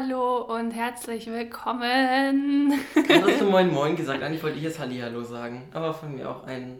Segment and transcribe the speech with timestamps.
[0.00, 2.72] Hallo und herzlich willkommen.
[2.94, 4.22] hast du Moin Moin gesagt?
[4.22, 5.64] Eigentlich wollte ich jetzt Hallihallo sagen.
[5.74, 6.78] Aber von mir auch ein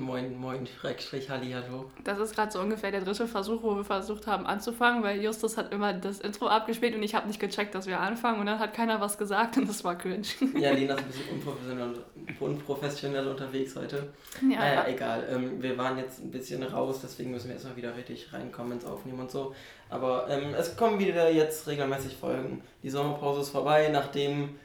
[0.00, 1.90] Moin Moin Schrägstrich Hallihallo.
[2.04, 5.56] Das ist gerade so ungefähr der dritte Versuch, wo wir versucht haben anzufangen, weil Justus
[5.56, 8.58] hat immer das Intro abgespielt und ich habe nicht gecheckt, dass wir anfangen und dann
[8.58, 10.26] hat keiner was gesagt und das war cringe.
[10.58, 11.94] Ja, Lena ist ein bisschen unprofessionell,
[12.40, 14.08] unprofessionell unterwegs heute.
[14.42, 14.58] Ja.
[14.58, 15.26] Naja, egal.
[15.30, 18.72] Ähm, wir waren jetzt ein bisschen raus, deswegen müssen wir jetzt mal wieder richtig reinkommen
[18.72, 19.54] ins Aufnehmen und so.
[19.90, 22.62] Aber ähm, es kommen wieder jetzt regelmäßig Folgen.
[22.82, 24.58] Die Sommerpause ist vorbei, nachdem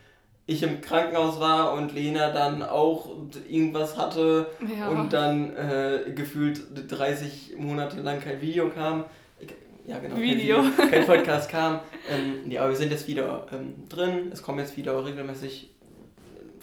[0.45, 3.09] ich im Krankenhaus war und Lena dann auch
[3.47, 4.47] irgendwas hatte
[4.77, 4.89] ja.
[4.89, 9.05] und dann äh, gefühlt 30 Monate lang kein Video kam.
[9.85, 10.17] Ja, genau.
[10.17, 10.57] Video.
[10.57, 11.79] Kein, Video, kein Podcast kam.
[12.09, 14.31] Ähm, ja, aber wir sind jetzt wieder ähm, drin.
[14.31, 15.69] Es kommen jetzt wieder regelmäßig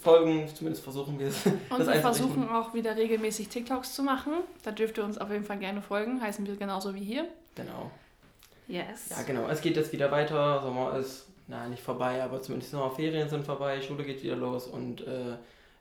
[0.03, 1.45] Folgen, zumindest versuchen wir es.
[1.45, 1.55] Und
[1.87, 4.33] wir versuchen auch wieder regelmäßig TikToks zu machen.
[4.63, 6.23] Da dürft ihr uns auf jeden Fall gerne folgen.
[6.23, 7.29] Heißen wir genauso wie hier.
[7.55, 7.91] Genau.
[8.67, 9.11] Yes.
[9.11, 9.49] Ja, genau.
[9.49, 10.63] Es geht jetzt wieder weiter.
[10.63, 15.01] Sommer ist na, nicht vorbei, aber zumindest Sommerferien sind vorbei, Schule geht wieder los und
[15.01, 15.37] äh,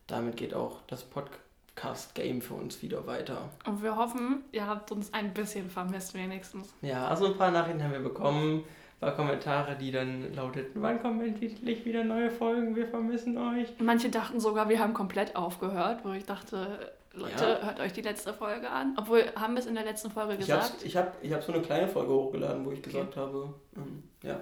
[0.07, 3.49] damit geht auch das Podcast-Game für uns wieder weiter.
[3.67, 6.73] Und wir hoffen, ihr habt uns ein bisschen vermisst wenigstens.
[6.81, 10.99] Ja, also ein paar Nachrichten haben wir bekommen, ein paar Kommentare, die dann lauteten, wann
[11.01, 13.67] kommen endlich wieder neue Folgen, wir vermissen euch.
[13.77, 17.65] Manche dachten sogar, wir haben komplett aufgehört, wo ich dachte, Leute, ja.
[17.67, 18.95] hört euch die letzte Folge an.
[18.97, 20.83] Obwohl, haben wir es in der letzten Folge gesagt?
[20.83, 22.89] Ich habe ich hab so eine kleine Folge hochgeladen, wo ich okay.
[22.89, 24.39] gesagt habe, ähm, ja.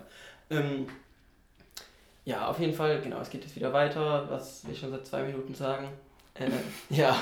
[0.50, 0.88] Ähm,
[2.28, 5.23] ja, auf jeden Fall, genau, es geht jetzt wieder weiter, was wir schon seit zwei
[5.23, 5.88] Minuten sagen.
[6.34, 6.50] Äh,
[6.89, 7.16] ja,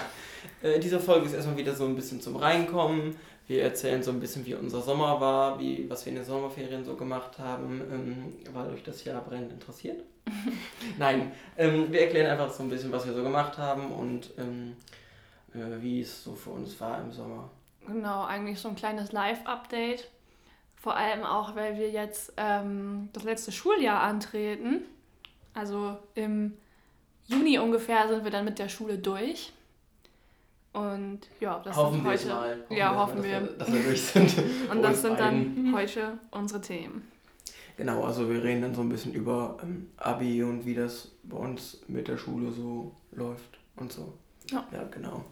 [0.64, 3.16] äh, diese Folge ist erstmal wieder so ein bisschen zum Reinkommen.
[3.48, 6.84] Wir erzählen so ein bisschen, wie unser Sommer war, wie, was wir in den Sommerferien
[6.84, 10.02] so gemacht haben, ähm, weil euch das Jahr brennend interessiert.
[10.98, 14.76] Nein, ähm, wir erklären einfach so ein bisschen, was wir so gemacht haben und ähm,
[15.54, 17.52] äh, wie es so für uns war im Sommer.
[17.86, 20.10] Genau, eigentlich so ein kleines Live-Update.
[20.76, 24.82] Vor allem auch, weil wir jetzt ähm, das letzte Schuljahr antreten.
[25.56, 26.54] Also im
[27.28, 29.54] Juni ungefähr sind wir dann mit der Schule durch.
[30.74, 32.28] Und ja, das hoffen sind heute.
[32.28, 32.62] Mal.
[32.62, 33.40] Hoffen ja, hoffen wir.
[33.40, 34.36] Dass wir, dass wir durch sind.
[34.70, 37.10] Und das sind dann heute unsere Themen.
[37.78, 41.36] Genau, also wir reden dann so ein bisschen über ähm, Abi und wie das bei
[41.36, 44.14] uns mit der Schule so läuft und so.
[44.50, 44.66] Ja.
[44.72, 45.26] Ja, genau.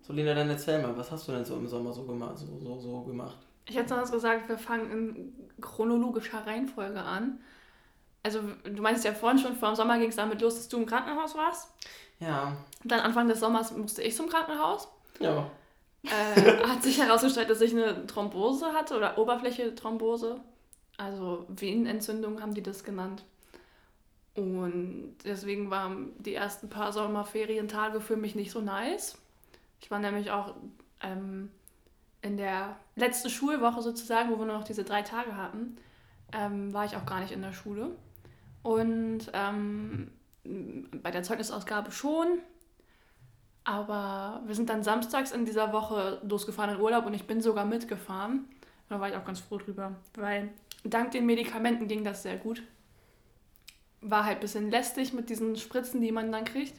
[0.00, 2.38] So, Lina, dann erzähl mal, was hast du denn so im Sommer so gemacht?
[2.38, 3.36] So, so, so gemacht?
[3.66, 7.38] Ich hätte sonst gesagt, wir fangen in chronologischer Reihenfolge an
[8.22, 10.78] also du meinst ja vorhin schon, vor dem Sommer ging es damit los, dass du
[10.78, 11.72] im Krankenhaus warst.
[12.18, 12.56] Ja.
[12.84, 14.88] Dann Anfang des Sommers musste ich zum Krankenhaus.
[15.18, 15.50] Ja.
[16.02, 20.40] Äh, hat sich herausgestellt, dass ich eine Thrombose hatte oder Oberfläche-Thrombose.
[20.96, 23.24] Also Venenentzündung haben die das genannt.
[24.34, 29.18] Und deswegen waren die ersten paar Sommerferientage für mich nicht so nice.
[29.80, 30.54] Ich war nämlich auch
[31.02, 31.50] ähm,
[32.22, 35.76] in der letzten Schulwoche sozusagen, wo wir nur noch diese drei Tage hatten,
[36.32, 37.90] ähm, war ich auch gar nicht in der Schule.
[38.62, 40.10] Und ähm,
[41.02, 42.38] bei der Zeugnisausgabe schon.
[43.64, 47.64] Aber wir sind dann samstags in dieser Woche losgefahren in Urlaub und ich bin sogar
[47.64, 48.46] mitgefahren.
[48.88, 50.48] Da war ich auch ganz froh drüber, weil
[50.82, 52.62] dank den Medikamenten ging das sehr gut.
[54.00, 56.74] War halt ein bisschen lästig mit diesen Spritzen, die man dann kriegt.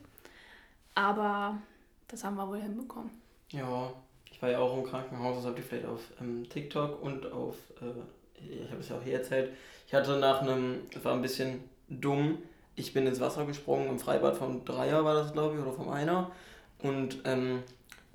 [0.95, 1.61] Aber
[2.07, 3.11] das haben wir wohl hinbekommen.
[3.49, 3.93] Ja,
[4.29, 7.55] ich war ja auch im Krankenhaus, das habt ihr vielleicht auf ähm, TikTok und auf,
[7.81, 9.55] äh, ich habe es ja auch hier erzählt,
[9.91, 12.37] ich hatte nach einem, das war ein bisschen dumm.
[12.77, 15.89] Ich bin ins Wasser gesprungen, im Freibad vom Dreier war das, glaube ich, oder vom
[15.89, 16.31] Einer.
[16.79, 17.61] Und ähm,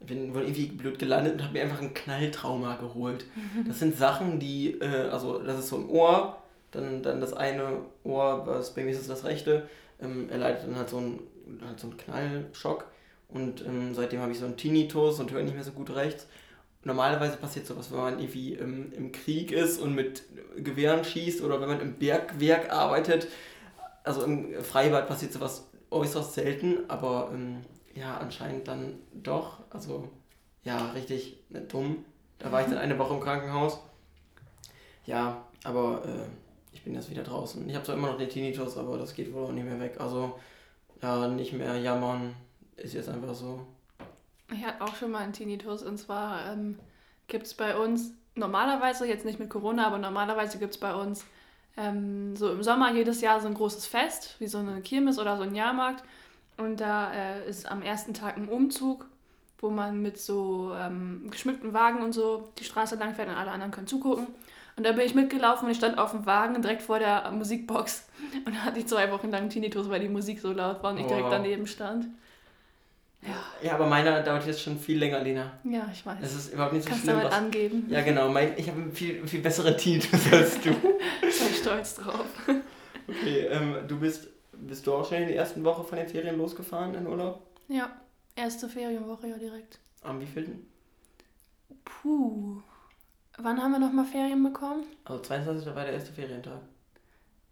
[0.01, 3.27] bin irgendwie blöd gelandet und habe mir einfach ein Knalltrauma geholt.
[3.69, 6.39] Das sind Sachen, die, äh, also das ist so ein Ohr,
[6.71, 9.69] dann, dann das eine Ohr, was bei mir ist das rechte,
[10.01, 11.21] ähm, er leidet dann halt so einen,
[11.63, 12.87] halt so einen Knallschock.
[13.29, 16.27] Und ähm, seitdem habe ich so einen Tinnitus und höre nicht mehr so gut rechts.
[16.87, 20.23] Normalerweise passiert sowas, wenn man irgendwie im, im Krieg ist und mit
[20.57, 23.27] Gewehren schießt oder wenn man im Bergwerk arbeitet,
[24.05, 27.63] also im Freibad passiert sowas äußerst selten, aber ähm,
[27.97, 29.65] ja, anscheinend dann doch.
[29.71, 30.11] Also
[30.63, 32.05] ja, richtig ne, dumm.
[32.39, 33.81] Da war ich dann eine Woche im Krankenhaus.
[35.07, 36.29] Ja, aber äh,
[36.73, 37.69] ich bin jetzt wieder draußen.
[37.69, 39.97] Ich habe zwar immer noch den Tinnitus, aber das geht wohl auch nicht mehr weg.
[39.99, 40.39] Also
[41.03, 42.37] ja, nicht mehr jammern,
[42.77, 43.67] ist jetzt einfach so.
[44.53, 46.79] Ich hatte auch schon mal einen Tinnitus und zwar ähm,
[47.27, 51.25] gibt es bei uns normalerweise, jetzt nicht mit Corona, aber normalerweise gibt es bei uns
[51.77, 55.37] ähm, so im Sommer jedes Jahr so ein großes Fest, wie so eine Kirmes oder
[55.37, 56.05] so ein Jahrmarkt.
[56.57, 59.07] Und da äh, ist am ersten Tag ein Umzug,
[59.59, 63.51] wo man mit so ähm, geschmückten Wagen und so die Straße lang fährt und alle
[63.51, 64.27] anderen können zugucken.
[64.77, 68.07] Und da bin ich mitgelaufen und ich stand auf dem Wagen direkt vor der Musikbox
[68.45, 70.99] und da hatte ich zwei Wochen lang Tinnitus, weil die Musik so laut war und
[70.99, 72.07] ich direkt daneben stand.
[73.23, 73.35] Ja.
[73.63, 75.59] ja, aber meiner dauert jetzt schon viel länger, Lena.
[75.65, 76.19] Ja, ich weiß.
[76.23, 77.19] Es ist überhaupt nicht so Kannst schlimm.
[77.21, 77.87] Kannst du angeben.
[77.89, 78.29] Ja, genau.
[78.29, 80.71] Mein, ich habe viel, viel besseren Titel als du.
[81.31, 82.27] Sei stolz drauf.
[83.09, 86.39] Okay, ähm, du bist, bist du auch schon in der ersten Woche von den Ferien
[86.39, 87.43] losgefahren in Urlaub?
[87.69, 87.91] Ja,
[88.37, 89.79] erste Ferienwoche ja direkt.
[90.03, 90.67] Am wievielten?
[91.85, 92.61] Puh.
[93.39, 94.85] Wann haben wir nochmal Ferien bekommen?
[95.05, 95.67] Also 22.
[95.67, 96.61] war der erste Ferientag.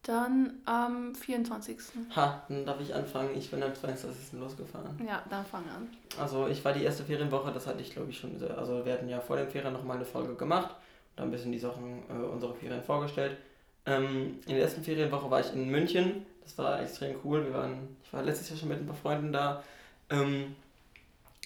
[0.05, 1.79] Dann am 24.
[2.15, 3.31] Ha, dann darf ich anfangen.
[3.37, 4.39] Ich bin am 22.
[4.39, 5.01] losgefahren.
[5.07, 5.89] Ja, dann fang an.
[6.21, 8.33] Also ich war die erste Ferienwoche, das hatte ich glaube ich schon.
[8.55, 10.75] Also wir hatten ja vor den Ferien nochmal eine Folge gemacht.
[11.17, 13.39] Da ein bisschen die Sachen äh, unserer Ferien vorgestellt.
[13.87, 16.27] Ähm, in der ersten Ferienwoche war ich in München.
[16.43, 17.45] Das war extrem cool.
[17.47, 19.63] Wir waren, ich war letztes Jahr schon mit ein paar Freunden da.
[20.11, 20.55] Ähm,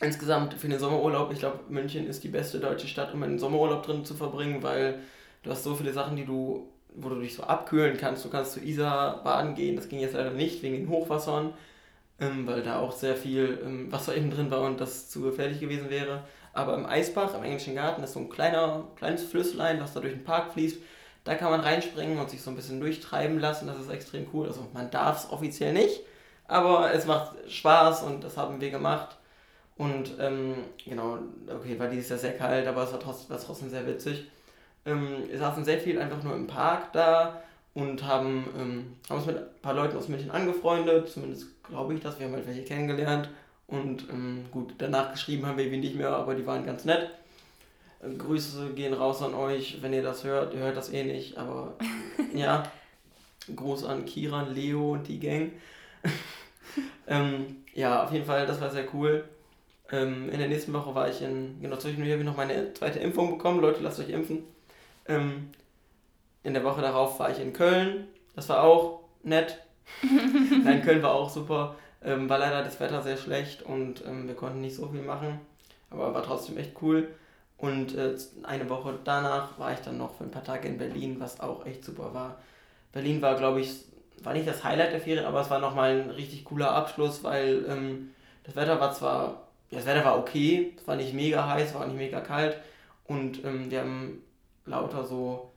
[0.01, 3.85] insgesamt für den Sommerurlaub, ich glaube, München ist die beste deutsche Stadt, um einen Sommerurlaub
[3.85, 5.01] drin zu verbringen, weil
[5.45, 6.69] du hast so viele Sachen, die du
[7.01, 8.25] wo du dich so abkühlen kannst.
[8.25, 11.53] Du kannst zu Isar baden gehen, das ging jetzt leider nicht wegen den Hochwassern,
[12.21, 15.61] ähm, weil da auch sehr viel ähm, Wasser eben drin war und das zu gefährlich
[15.61, 16.25] gewesen wäre.
[16.53, 20.15] Aber im Eisbach, im englischen Garten, ist so ein kleiner, kleines Flüsslein, was da durch
[20.15, 20.79] den Park fließt.
[21.25, 23.67] Da kann man reinspringen und sich so ein bisschen durchtreiben lassen.
[23.67, 24.47] Das ist extrem cool.
[24.47, 26.01] Also man darf es offiziell nicht,
[26.47, 29.17] aber es macht Spaß und das haben wir gemacht.
[29.77, 30.55] Und ähm,
[30.85, 31.19] genau,
[31.49, 34.27] okay, war dieses Jahr sehr kalt, aber es war trotzdem, war trotzdem sehr witzig
[34.89, 37.43] ähm, wir saßen sehr viel einfach nur im Park da
[37.75, 42.01] und haben, ähm, haben uns mit ein paar Leuten aus München angefreundet, zumindest glaube ich
[42.01, 43.29] das, wir haben halt welche kennengelernt
[43.67, 47.11] und ähm, gut, danach geschrieben haben wir ihn nicht mehr, aber die waren ganz nett.
[48.03, 51.37] Äh, Grüße gehen raus an euch, wenn ihr das hört, ihr hört das eh nicht,
[51.37, 51.75] aber
[52.35, 52.65] ja,
[53.55, 55.53] Gruß an Kiran, Leo und die Gang.
[57.07, 59.25] ähm, ja, auf jeden Fall, das war sehr cool.
[59.91, 62.99] Ähm, in der nächsten Woche war ich in, genau, zwischendurch habe ich noch meine zweite
[62.99, 63.61] Impfung bekommen.
[63.61, 64.45] Leute, lasst euch impfen.
[65.09, 65.51] Ähm,
[66.43, 68.09] in der Woche darauf war ich in Köln.
[68.37, 69.59] Das war auch nett.
[70.65, 71.75] Nein, Köln war auch super.
[72.05, 75.41] Ähm, war leider das Wetter sehr schlecht und ähm, wir konnten nicht so viel machen.
[75.91, 77.09] Aber war trotzdem echt cool.
[77.57, 78.15] Und äh,
[78.45, 81.67] eine Woche danach war ich dann noch für ein paar Tage in Berlin, was auch
[81.67, 82.39] echt super war.
[82.93, 83.85] Berlin war, glaube ich,
[84.23, 87.65] war nicht das Highlight der Ferien, aber es war nochmal ein richtig cooler Abschluss, weil
[87.69, 88.11] ähm,
[88.45, 91.87] das Wetter war zwar, ja, das Wetter war okay, es war nicht mega heiß, war
[91.87, 92.57] nicht mega kalt
[93.05, 94.23] und ähm, wir haben
[94.69, 95.51] lauter so,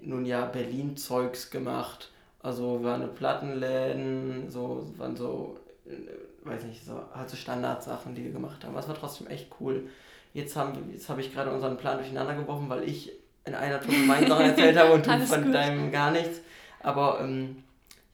[0.00, 2.10] nun ja, Berlin-Zeugs gemacht.
[2.42, 8.24] Also waren in Plattenläden, so waren so, äh, weiß nicht, so halt so Standardsachen, die
[8.24, 8.74] wir gemacht haben.
[8.74, 9.88] Das war trotzdem echt cool.
[10.34, 13.12] Jetzt, haben, jetzt habe ich gerade unseren Plan durcheinander geworfen, weil ich
[13.46, 15.54] in einer Tour meine Sachen erzählt habe und du von gut.
[15.54, 16.40] deinem gar nichts.
[16.82, 17.62] Aber ähm,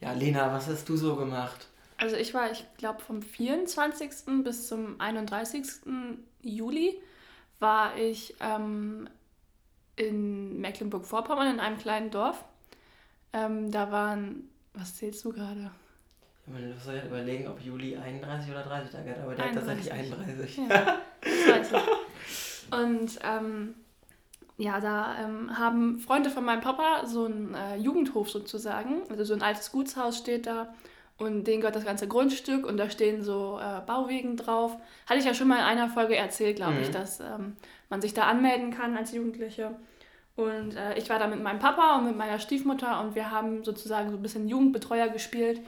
[0.01, 1.67] ja, Lena, was hast du so gemacht?
[1.97, 4.11] Also ich war, ich glaube, vom 24.
[4.45, 5.65] bis zum 31.
[6.43, 7.01] Juli
[7.59, 9.09] war ich ähm,
[10.01, 12.45] in Mecklenburg-Vorpommern in einem kleinen Dorf.
[13.33, 15.71] Ähm, da waren, was zählst du gerade?
[16.47, 19.93] Ich meine, du ja überlegen, ob Juli 31 oder 30 Tage hat, aber der 31.
[19.93, 20.59] hat tatsächlich 31.
[20.69, 22.73] Ja, das weiß ich.
[22.73, 23.75] Und ähm,
[24.59, 29.03] ja, da ähm, haben Freunde von meinem Papa so einen äh, Jugendhof sozusagen.
[29.09, 30.75] Also so ein altes Gutshaus steht da
[31.19, 34.77] und denen gehört das ganze Grundstück und da stehen so äh, Bauwegen drauf.
[35.07, 36.83] Hatte ich ja schon mal in einer Folge erzählt, glaube mhm.
[36.83, 37.57] ich, dass ähm,
[37.91, 39.75] man sich da anmelden kann als Jugendliche.
[40.41, 43.63] Und äh, ich war da mit meinem Papa und mit meiner Stiefmutter und wir haben
[43.63, 45.61] sozusagen so ein bisschen Jugendbetreuer gespielt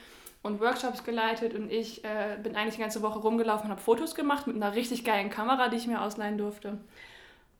[0.42, 4.14] und Workshops geleitet und ich äh, bin eigentlich die ganze Woche rumgelaufen und habe Fotos
[4.14, 6.78] gemacht mit einer richtig geilen Kamera, die ich mir ausleihen durfte.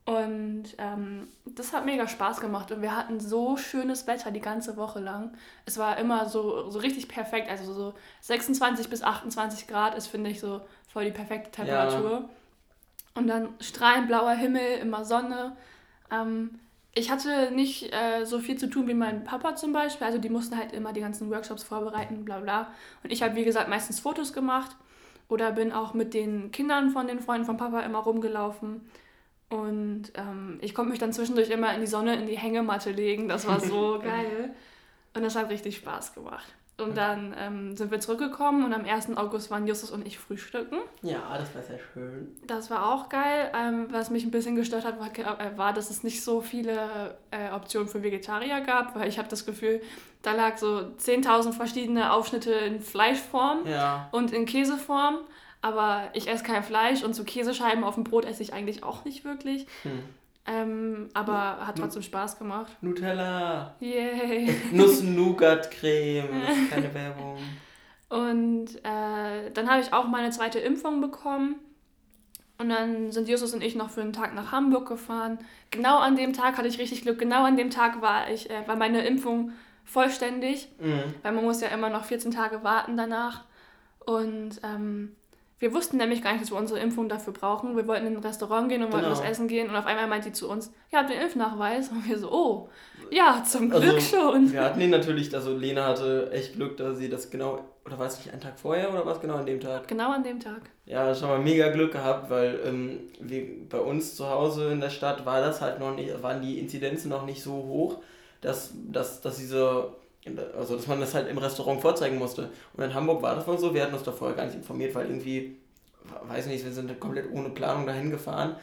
[0.05, 4.75] Und ähm, das hat mega Spaß gemacht und wir hatten so schönes Wetter die ganze
[4.75, 5.37] Woche lang.
[5.65, 10.31] Es war immer so, so richtig perfekt, also so 26 bis 28 Grad ist, finde
[10.31, 10.61] ich, so
[10.91, 12.11] voll die perfekte Temperatur.
[12.11, 12.29] Ja.
[13.15, 15.55] Und dann strahlend blauer Himmel, immer Sonne.
[16.11, 16.59] Ähm,
[16.95, 20.05] ich hatte nicht äh, so viel zu tun wie mein Papa zum Beispiel.
[20.05, 22.71] Also die mussten halt immer die ganzen Workshops vorbereiten, bla bla.
[23.03, 24.75] Und ich habe, wie gesagt, meistens Fotos gemacht
[25.27, 28.81] oder bin auch mit den Kindern von den Freunden von Papa immer rumgelaufen.
[29.49, 33.27] Und ähm, ich konnte mich dann zwischendurch immer in die Sonne, in die Hängematte legen.
[33.27, 34.53] Das war so geil.
[35.15, 36.53] Und das hat richtig Spaß gemacht.
[36.77, 39.15] Und dann ähm, sind wir zurückgekommen und am 1.
[39.15, 40.79] August waren Justus und ich frühstücken.
[41.03, 42.35] Ja, das war sehr schön.
[42.47, 43.51] Das war auch geil.
[43.55, 47.15] Ähm, was mich ein bisschen gestört hat, war, äh, war dass es nicht so viele
[47.29, 49.81] äh, Optionen für Vegetarier gab, weil ich habe das Gefühl,
[50.23, 54.09] da lag so 10.000 verschiedene Aufschnitte in Fleischform ja.
[54.11, 55.17] und in Käseform.
[55.61, 59.05] Aber ich esse kein Fleisch und so Käsescheiben auf dem Brot esse ich eigentlich auch
[59.05, 59.67] nicht wirklich.
[59.83, 60.03] Hm.
[60.45, 62.75] Ähm, aber hat trotzdem Spaß gemacht.
[62.81, 63.75] Nutella.
[63.79, 64.53] Yay.
[64.71, 66.29] Nuss-Nougat-Creme.
[66.69, 67.37] Keine Werbung.
[68.09, 71.55] Und äh, dann habe ich auch meine zweite Impfung bekommen.
[72.57, 75.39] Und dann sind Justus und ich noch für einen Tag nach Hamburg gefahren.
[75.71, 77.17] Genau an dem Tag hatte ich richtig Glück.
[77.17, 79.53] Genau an dem Tag war, ich, äh, war meine Impfung
[79.85, 80.67] vollständig.
[80.79, 81.15] Mhm.
[81.23, 83.45] Weil man muss ja immer noch 14 Tage warten danach.
[84.05, 85.15] Und ähm,
[85.63, 87.77] Wir wussten nämlich gar nicht, dass wir unsere Impfung dafür brauchen.
[87.77, 89.01] Wir wollten in ein Restaurant gehen und genau.
[89.01, 91.87] wollten was essen gehen und auf einmal meint die zu uns, ihr habt den Impfnachweis.
[91.87, 92.69] Und wir so, oh,
[93.09, 94.51] ja, zum also, Glück also, schon.
[94.51, 98.07] Wir hatten ihn natürlich, also Lena hatte echt Glück, dass sie das genau, oder war
[98.07, 99.87] es nicht einen Tag vorher oder war es genau an dem Tag?
[99.87, 100.63] Genau an dem Tag.
[100.85, 104.89] Ja, schon mal mega Glück gehabt, weil ähm, wir, bei uns zu Hause in der
[104.89, 107.99] Stadt war das halt noch nicht, waren die Inzidenzen noch nicht so hoch,
[108.41, 109.93] dass, dass, dass diese
[110.57, 112.49] also dass man das halt im Restaurant vorzeigen musste.
[112.75, 114.95] Und in Hamburg war das wohl so, wir hatten uns da vorher gar nicht informiert,
[114.95, 115.57] weil irgendwie,
[116.27, 118.55] weiß nicht, wir sind komplett ohne Planung dahin gefahren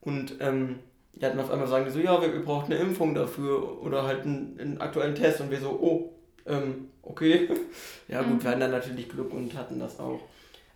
[0.00, 0.78] und ähm,
[1.14, 4.04] die hatten auf einmal sagen die so, ja, wir, wir brauchen eine Impfung dafür oder
[4.04, 6.12] halt einen, einen aktuellen Test und wir so, oh,
[6.46, 7.48] ähm, okay.
[8.08, 8.42] ja gut, mhm.
[8.42, 10.20] wir hatten dann natürlich Glück und hatten das auch.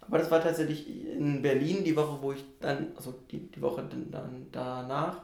[0.00, 3.85] Aber das war tatsächlich in Berlin die Woche, wo ich dann, also die, die Woche
[3.88, 4.09] dann
[4.50, 5.18] danach,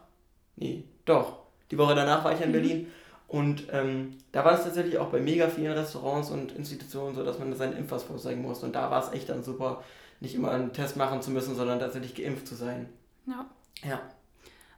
[0.56, 1.38] nee, doch,
[1.70, 2.52] die Woche danach war ich in mhm.
[2.52, 2.87] Berlin
[3.28, 7.38] und ähm, da war es tatsächlich auch bei mega vielen Restaurants und Institutionen so, dass
[7.38, 8.62] man seinen Impfpass vorzeigen muss.
[8.62, 9.83] Und da war es echt dann super,
[10.21, 12.88] nicht immer einen Test machen zu müssen, sondern tatsächlich geimpft zu sein.
[13.26, 13.47] Ja.
[13.83, 14.00] Ja.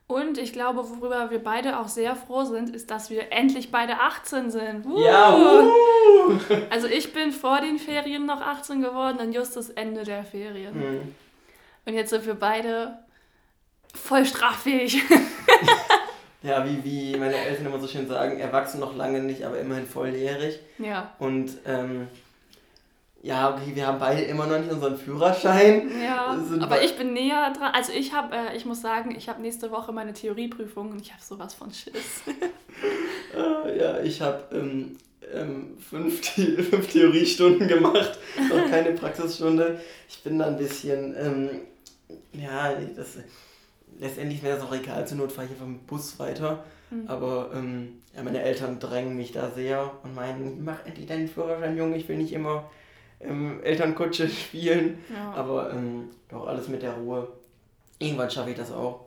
[0.07, 4.01] Und ich glaube, worüber wir beide auch sehr froh sind, ist, dass wir endlich beide
[4.01, 4.87] 18 sind.
[4.87, 4.99] Uh.
[4.99, 5.71] Ja, uh.
[6.71, 10.79] Also ich bin vor den Ferien noch 18 geworden und just das Ende der Ferien.
[10.79, 11.15] Mhm.
[11.85, 12.99] Und jetzt sind wir beide
[13.95, 15.03] voll straffähig.
[16.43, 19.87] Ja, wie, wie meine Eltern immer so schön sagen, erwachsen noch lange nicht, aber immerhin
[19.87, 20.61] volljährig.
[20.79, 21.13] Ja.
[21.19, 22.07] Und ähm,
[23.23, 25.91] ja, okay, wir haben beide immer noch nicht unseren Führerschein.
[26.01, 27.73] Ja, aber ich bin näher dran.
[27.75, 31.13] Also ich habe, äh, ich muss sagen, ich habe nächste Woche meine Theorieprüfung und ich
[31.13, 32.23] habe sowas von Schiss.
[33.37, 34.97] Ah, ja, ich habe ähm,
[35.35, 38.19] ähm, fünf, fünf Theoriestunden gemacht,
[38.49, 39.81] noch keine Praxisstunde.
[40.09, 41.51] Ich bin da ein bisschen, ähm,
[42.33, 43.19] ja, das
[43.99, 46.65] letztendlich wäre es auch egal, zur Not fahre ich einfach mit dem Bus weiter.
[46.91, 47.09] Mhm.
[47.09, 51.77] Aber ähm, ja, meine Eltern drängen mich da sehr und meinen, mach endlich deinen Führerschein,
[51.77, 52.71] Junge, ich will nicht immer
[53.21, 54.99] ähm, Elternkutsche spielen.
[55.13, 55.33] Ja.
[55.33, 57.29] Aber ähm, doch alles mit der Ruhe.
[57.99, 59.07] Irgendwann schaffe ich das auch.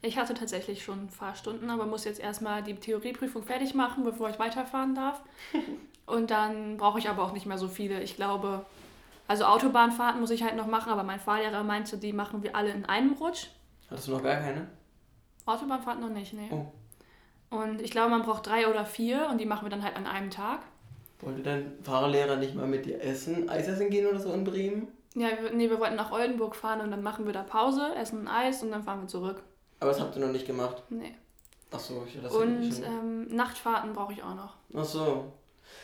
[0.00, 4.38] Ich hatte tatsächlich schon Fahrstunden, aber muss jetzt erstmal die Theorieprüfung fertig machen, bevor ich
[4.38, 5.20] weiterfahren darf.
[6.06, 8.00] und dann brauche ich aber auch nicht mehr so viele.
[8.02, 8.64] Ich glaube,
[9.26, 12.70] also Autobahnfahrten muss ich halt noch machen, aber mein Fahrlehrer meinte, die machen wir alle
[12.70, 13.48] in einem Rutsch.
[13.90, 14.68] Hattest du noch gar keine?
[15.46, 16.50] Autobahnfahrt noch nicht, nee.
[16.50, 16.66] Oh.
[17.50, 20.06] Und ich glaube, man braucht drei oder vier und die machen wir dann halt an
[20.06, 20.60] einem Tag.
[21.20, 24.88] Wollte dein Fahrlehrer nicht mal mit dir essen, Eis essen gehen oder so in Bremen?
[25.14, 28.26] Ja, wir, nee, wir wollten nach Oldenburg fahren und dann machen wir da Pause, essen
[28.26, 29.42] ein Eis und dann fahren wir zurück.
[29.80, 30.82] Aber das habt ihr noch nicht gemacht?
[30.90, 31.14] Nee.
[31.70, 34.54] Ach so, ich das Und ähm, Nachtfahrten brauche ich auch noch.
[34.74, 35.32] Ach so.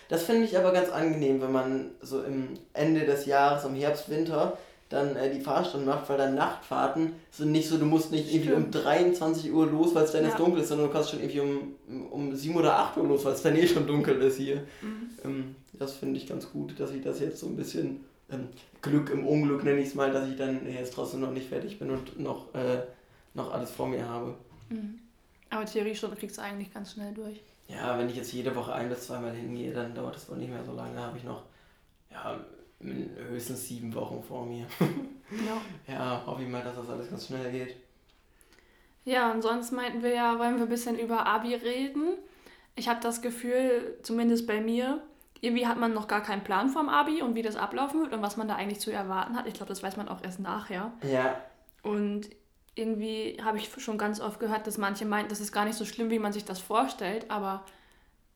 [0.09, 4.09] Das finde ich aber ganz angenehm, wenn man so im Ende des Jahres, im Herbst,
[4.09, 4.57] Winter,
[4.89, 8.47] dann äh, die Fahrstunden macht, weil dann Nachtfahrten sind nicht so, du musst nicht Stimmt.
[8.47, 10.37] irgendwie um 23 Uhr los, weil es dann ja.
[10.37, 13.33] dunkel ist, sondern du kannst schon irgendwie um, um 7 oder 8 Uhr los, weil
[13.33, 14.57] es dann eh schon dunkel ist hier.
[14.83, 15.11] Mhm.
[15.25, 18.49] Ähm, das finde ich ganz gut, dass ich das jetzt so ein bisschen ähm,
[18.83, 21.79] Glück im Unglück nenne ich es mal, dass ich dann jetzt trotzdem noch nicht fertig
[21.79, 22.83] bin und noch, äh,
[23.35, 24.35] noch alles vor mir habe.
[24.69, 25.01] Mhm.
[25.51, 27.41] Aber Theoriestunde kriegst du eigentlich ganz schnell durch.
[27.69, 30.51] Ja, wenn ich jetzt jede Woche ein bis zweimal hingehe, dann dauert das wohl nicht
[30.51, 30.95] mehr so lange.
[30.95, 31.43] Da habe ich noch
[32.11, 32.39] ja,
[32.81, 34.67] höchstens sieben Wochen vor mir.
[35.31, 35.61] Ja.
[35.95, 37.77] ja, hoffe ich mal, dass das alles ganz schnell geht.
[39.05, 42.15] Ja, und sonst meinten wir ja, wollen wir ein bisschen über Abi reden.
[42.75, 45.03] Ich habe das Gefühl, zumindest bei mir,
[45.41, 48.23] irgendwie hat man noch gar keinen Plan vom Abi und wie das ablaufen wird und
[48.23, 49.47] was man da eigentlich zu erwarten hat.
[49.47, 50.93] Ich glaube, das weiß man auch erst nachher.
[51.03, 51.41] Ja.
[51.83, 52.31] Und
[52.75, 55.85] irgendwie habe ich schon ganz oft gehört, dass manche meinten, das ist gar nicht so
[55.85, 57.65] schlimm, wie man sich das vorstellt, aber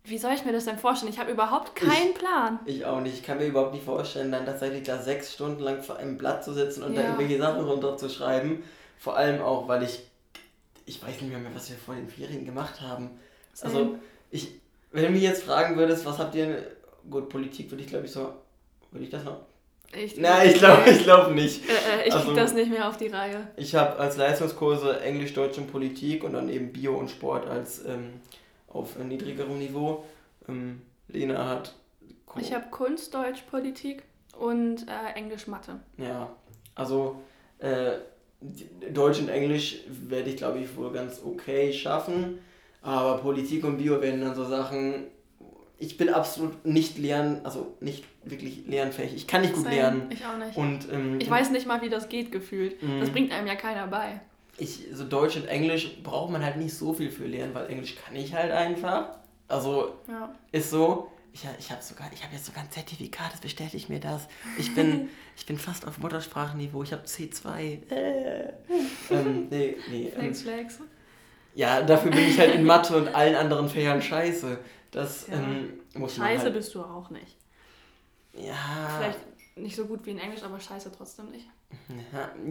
[0.04, 1.12] wie soll ich mir das denn vorstellen?
[1.12, 2.58] Ich habe überhaupt keinen ich, Plan.
[2.64, 3.14] Ich auch nicht.
[3.14, 6.44] Ich kann mir überhaupt nicht vorstellen, dann tatsächlich da sechs Stunden lang vor einem Blatt
[6.44, 7.02] zu sitzen und ja.
[7.02, 8.62] da irgendwelche Sachen runterzuschreiben.
[8.98, 10.00] Vor allem auch, weil ich,
[10.86, 13.10] ich weiß nicht mehr, mehr was wir vor den Ferien gemacht haben.
[13.52, 13.74] Same.
[13.74, 13.98] Also,
[14.30, 14.52] ich,
[14.92, 16.66] wenn du mich jetzt fragen würdest, was habt ihr,
[17.10, 18.32] gut, Politik würde ich glaube ich so,
[18.90, 19.40] würde ich das noch?
[19.92, 21.62] Ich, Nein, ich glaube ich glaub nicht.
[21.68, 23.48] Äh, äh, ich also, krieg das nicht mehr auf die Reihe.
[23.56, 27.84] Ich habe als Leistungskurse Englisch, Deutsch und Politik und dann eben Bio und Sport als
[27.86, 28.20] ähm,
[28.68, 30.04] auf niedrigerem Niveau.
[30.48, 31.74] Ähm, Lena hat.
[32.26, 34.02] Co ich habe Kunst, Deutsch, Politik
[34.38, 35.80] und äh, Englisch, Mathe.
[35.96, 36.30] Ja,
[36.74, 37.22] also
[37.58, 37.92] äh,
[38.92, 42.38] Deutsch und Englisch werde ich glaube ich wohl ganz okay schaffen.
[42.82, 45.06] Aber Politik und Bio werden dann so Sachen.
[45.80, 49.14] Ich bin absolut nicht lernen, also nicht wirklich lernfähig.
[49.14, 49.76] Ich kann nicht gut Same.
[49.76, 50.10] lernen.
[50.10, 50.56] Ich auch nicht.
[50.56, 52.82] Und, ähm, ich weiß nicht mal, wie das geht gefühlt.
[52.82, 53.12] Das mhm.
[53.12, 54.20] bringt einem ja keiner bei
[54.58, 57.96] ich, so Deutsch und Englisch braucht man halt nicht so viel für lernen, weil Englisch
[57.96, 59.10] kann ich halt einfach.
[59.46, 60.34] Also ja.
[60.52, 61.10] ist so.
[61.32, 64.26] Ich, ich habe sogar, ich habe jetzt sogar ein Zertifikat, das bestätigt mir das.
[64.58, 67.78] Ich bin, ich bin fast auf Muttersprachenniveau, ich habe C2.
[67.90, 68.52] Äh.
[69.10, 70.08] ähm, nee, nee.
[70.08, 70.78] Ähm, Flex, flex.
[71.54, 74.58] Ja, dafür bin ich halt in Mathe und allen anderen Fächern scheiße.
[74.90, 75.34] Das ja.
[75.34, 77.36] ähm, muss Scheiße halt bist du auch nicht.
[78.32, 78.54] Ja.
[78.98, 79.18] Vielleicht
[79.56, 81.46] nicht so gut wie in Englisch, aber scheiße trotzdem nicht.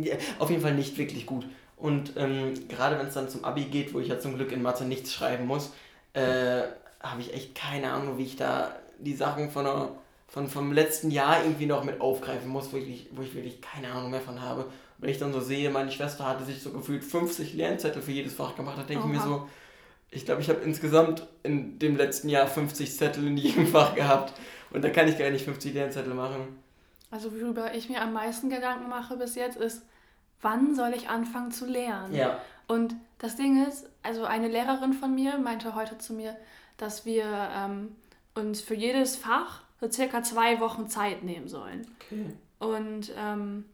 [0.01, 1.45] Ja, auf jeden Fall nicht wirklich gut.
[1.77, 4.63] Und ähm, gerade wenn es dann zum Abi geht, wo ich ja zum Glück in
[4.63, 5.71] Mathe nichts schreiben muss,
[6.13, 6.63] äh,
[6.99, 9.89] habe ich echt keine Ahnung, wie ich da die Sachen von, der,
[10.27, 13.91] von vom letzten Jahr irgendwie noch mit aufgreifen muss, wo ich, wo ich wirklich keine
[13.91, 14.63] Ahnung mehr von habe.
[14.63, 18.11] Und wenn ich dann so sehe, meine Schwester hatte sich so gefühlt 50 Lernzettel für
[18.11, 19.47] jedes Fach gemacht, da denke ich mir so,
[20.09, 24.33] ich glaube, ich habe insgesamt in dem letzten Jahr 50 Zettel in jedem Fach gehabt.
[24.71, 26.57] Und da kann ich gar nicht 50 Lernzettel machen.
[27.11, 29.83] Also worüber ich mir am meisten Gedanken mache bis jetzt ist,
[30.41, 32.13] wann soll ich anfangen zu lernen?
[32.13, 32.39] Ja.
[32.67, 36.35] Und das Ding ist, also eine Lehrerin von mir meinte heute zu mir,
[36.77, 37.95] dass wir ähm,
[38.35, 41.87] uns für jedes Fach so circa zwei Wochen Zeit nehmen sollen.
[41.99, 42.25] Okay.
[42.59, 43.65] Und ähm,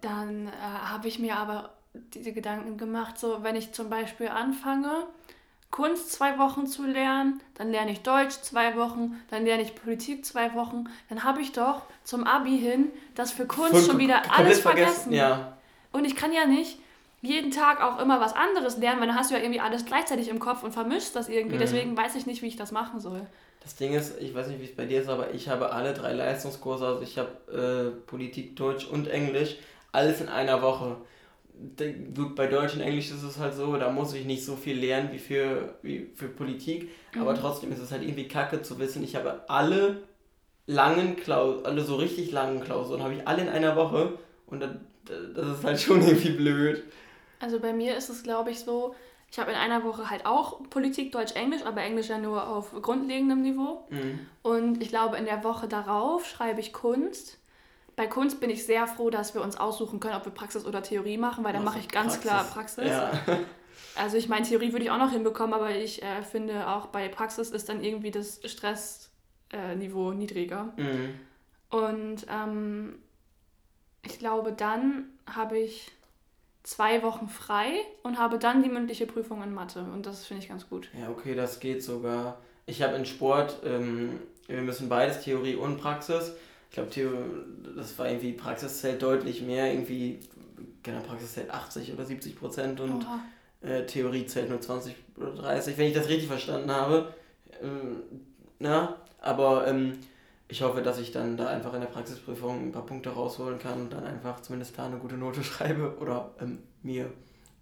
[0.00, 5.06] dann äh, habe ich mir aber diese Gedanken gemacht, so wenn ich zum Beispiel anfange,
[5.72, 10.24] Kunst zwei Wochen zu lernen, dann lerne ich Deutsch zwei Wochen, dann lerne ich Politik
[10.24, 14.22] zwei Wochen, dann habe ich doch zum Abi hin das für Kunst Voll, schon wieder
[14.30, 15.10] alles vergessen.
[15.10, 15.12] vergessen.
[15.14, 15.56] Ja.
[15.90, 16.78] Und ich kann ja nicht
[17.22, 20.28] jeden Tag auch immer was anderes lernen, weil dann hast du ja irgendwie alles gleichzeitig
[20.28, 21.56] im Kopf und vermischst das irgendwie.
[21.56, 21.60] Mhm.
[21.60, 23.26] Deswegen weiß ich nicht, wie ich das machen soll.
[23.62, 25.94] Das Ding ist, ich weiß nicht, wie es bei dir ist, aber ich habe alle
[25.94, 29.56] drei Leistungskurse, also ich habe äh, Politik, Deutsch und Englisch,
[29.92, 30.96] alles in einer Woche
[32.34, 35.10] bei Deutsch und Englisch ist es halt so, da muss ich nicht so viel lernen
[35.12, 37.22] wie für, wie für Politik, mhm.
[37.22, 40.02] aber trotzdem ist es halt irgendwie kacke zu wissen, ich habe alle
[40.66, 44.70] langen Klausuren, alle so richtig langen Klausuren, habe ich alle in einer Woche und das,
[45.34, 46.82] das ist halt schon irgendwie blöd.
[47.40, 48.94] Also bei mir ist es, glaube ich, so,
[49.30, 52.72] ich habe in einer Woche halt auch Politik, Deutsch, Englisch, aber Englisch ja nur auf
[52.82, 53.86] grundlegendem Niveau.
[53.90, 54.20] Mhm.
[54.42, 57.38] Und ich glaube, in der Woche darauf schreibe ich Kunst
[57.96, 60.82] bei Kunst bin ich sehr froh, dass wir uns aussuchen können, ob wir Praxis oder
[60.82, 62.22] Theorie machen, weil dann mache ich ganz Praxis.
[62.22, 62.88] klar Praxis.
[62.88, 63.12] Ja.
[63.94, 67.08] Also ich meine, Theorie würde ich auch noch hinbekommen, aber ich äh, finde auch bei
[67.08, 70.72] Praxis ist dann irgendwie das Stressniveau äh, niedriger.
[70.76, 71.14] Mhm.
[71.68, 72.98] Und ähm,
[74.02, 75.90] ich glaube, dann habe ich
[76.62, 79.80] zwei Wochen frei und habe dann die mündliche Prüfung in Mathe.
[79.80, 80.88] Und das finde ich ganz gut.
[80.98, 82.38] Ja, okay, das geht sogar.
[82.66, 86.32] Ich habe in Sport, ähm, wir müssen beides, Theorie und Praxis
[86.72, 86.90] ich glaube,
[87.76, 90.20] das war irgendwie Praxis zählt deutlich mehr, irgendwie,
[90.82, 93.06] genau, Praxis zählt 80 oder 70 Prozent und
[93.60, 97.12] äh, Theorie zählt nur 20 oder 30, wenn ich das richtig verstanden habe.
[97.62, 98.02] Ähm,
[98.58, 99.98] na, aber ähm,
[100.48, 103.82] ich hoffe, dass ich dann da einfach in der Praxisprüfung ein paar Punkte rausholen kann
[103.82, 107.12] und dann einfach zumindest da eine gute Note schreibe oder ähm, mir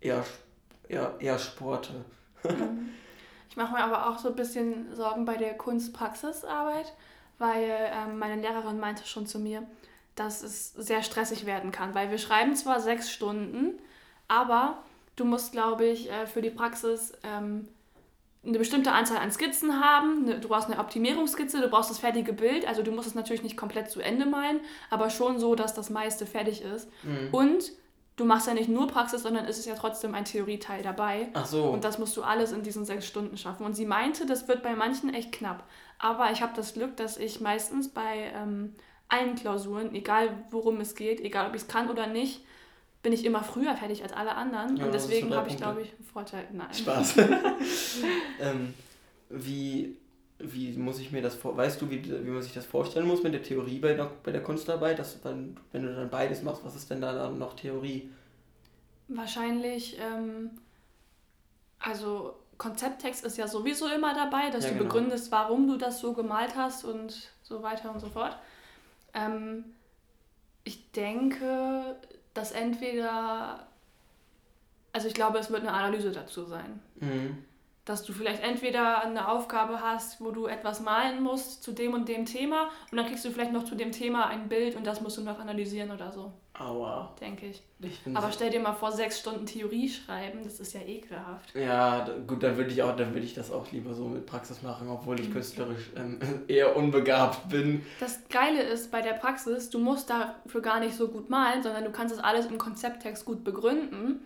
[0.01, 0.25] eher,
[0.89, 1.95] eher, eher sporte.
[2.45, 2.91] Mhm.
[3.49, 6.93] ich mache mir aber auch so ein bisschen Sorgen bei der Kunstpraxisarbeit
[7.41, 9.67] weil ähm, meine Lehrerin meinte schon zu mir,
[10.15, 13.79] dass es sehr stressig werden kann, weil wir schreiben zwar sechs Stunden,
[14.29, 14.83] aber
[15.17, 17.69] du musst, glaube ich, äh, für die Praxis ähm,
[18.45, 20.41] eine bestimmte Anzahl an Skizzen haben.
[20.41, 22.67] du brauchst eine Optimierungsskizze, du brauchst das fertige Bild.
[22.67, 25.91] Also du musst es natürlich nicht komplett zu Ende malen, aber schon so, dass das
[25.91, 26.89] meiste fertig ist.
[27.03, 27.29] Mhm.
[27.33, 27.73] Und
[28.17, 31.29] du machst ja nicht nur Praxis, sondern es ist ja trotzdem ein Theorieteil dabei.
[31.35, 31.65] Ach so.
[31.65, 33.67] Und das musst du alles in diesen sechs Stunden schaffen.
[33.67, 35.65] Und sie meinte, das wird bei manchen echt knapp.
[36.03, 38.75] Aber ich habe das Glück, dass ich meistens bei ähm,
[39.09, 42.41] allen Klausuren, egal worum es geht, egal ob ich es kann oder nicht,
[43.03, 44.79] bin ich immer früher fertig als alle anderen.
[44.79, 46.47] Ja, und deswegen habe ich, glaube ich, einen Vorteil.
[46.53, 46.73] Nein.
[46.73, 47.17] Spaß.
[48.41, 48.73] ähm,
[49.29, 49.97] wie,
[50.39, 51.55] wie muss ich mir das vor...
[51.55, 54.33] Weißt du, wie, wie man sich das vorstellen muss mit der Theorie bei der, bei
[54.33, 54.99] der Kunstarbeit?
[54.99, 58.11] Dass dann, wenn du dann beides machst, was ist denn da dann noch Theorie?
[59.09, 60.51] Wahrscheinlich, ähm,
[61.79, 64.91] also Konzepttext ist ja sowieso immer dabei, dass ja, du genau.
[64.91, 68.37] begründest, warum du das so gemalt hast und so weiter und so fort.
[69.15, 69.65] Ähm,
[70.65, 71.97] ich denke,
[72.35, 73.67] dass entweder,
[74.93, 76.83] also ich glaube, es wird eine Analyse dazu sein.
[76.97, 77.45] Mhm
[77.87, 82.09] dass du vielleicht entweder eine Aufgabe hast, wo du etwas malen musst zu dem und
[82.09, 85.01] dem Thema und dann kriegst du vielleicht noch zu dem Thema ein Bild und das
[85.01, 86.33] musst du noch analysieren oder so.
[86.61, 87.15] Aua.
[87.21, 87.63] Denke ich.
[87.81, 91.55] ich Aber stell dir mal vor, sechs Stunden Theorie schreiben, das ist ja ekelhaft.
[91.55, 92.07] Ja,
[92.59, 92.83] würde ich
[93.15, 95.33] würde ich das auch lieber so mit Praxis machen, obwohl ich mhm.
[95.33, 97.85] künstlerisch ähm, eher unbegabt bin.
[97.99, 101.85] Das Geile ist bei der Praxis, du musst dafür gar nicht so gut malen, sondern
[101.85, 104.21] du kannst das alles im Konzepttext gut begründen.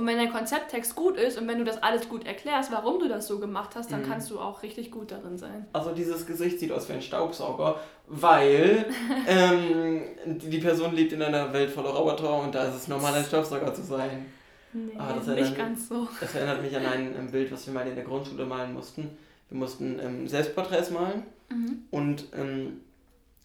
[0.00, 3.06] Und wenn dein Konzepttext gut ist und wenn du das alles gut erklärst, warum du
[3.06, 4.06] das so gemacht hast, dann mhm.
[4.06, 5.66] kannst du auch richtig gut darin sein.
[5.74, 8.86] Also dieses Gesicht sieht aus wie ein Staubsauger, weil
[9.28, 13.24] ähm, die Person lebt in einer Welt voller Roboter und da ist es normal, ein
[13.26, 14.24] Staubsauger zu sein.
[14.72, 16.08] Nee, Aber das nicht ganz so.
[16.18, 19.18] Das erinnert mich an ein, ein, Bild, was wir mal in der Grundschule malen mussten.
[19.50, 21.82] Wir mussten ähm, Selbstporträts malen mhm.
[21.90, 22.80] und ähm,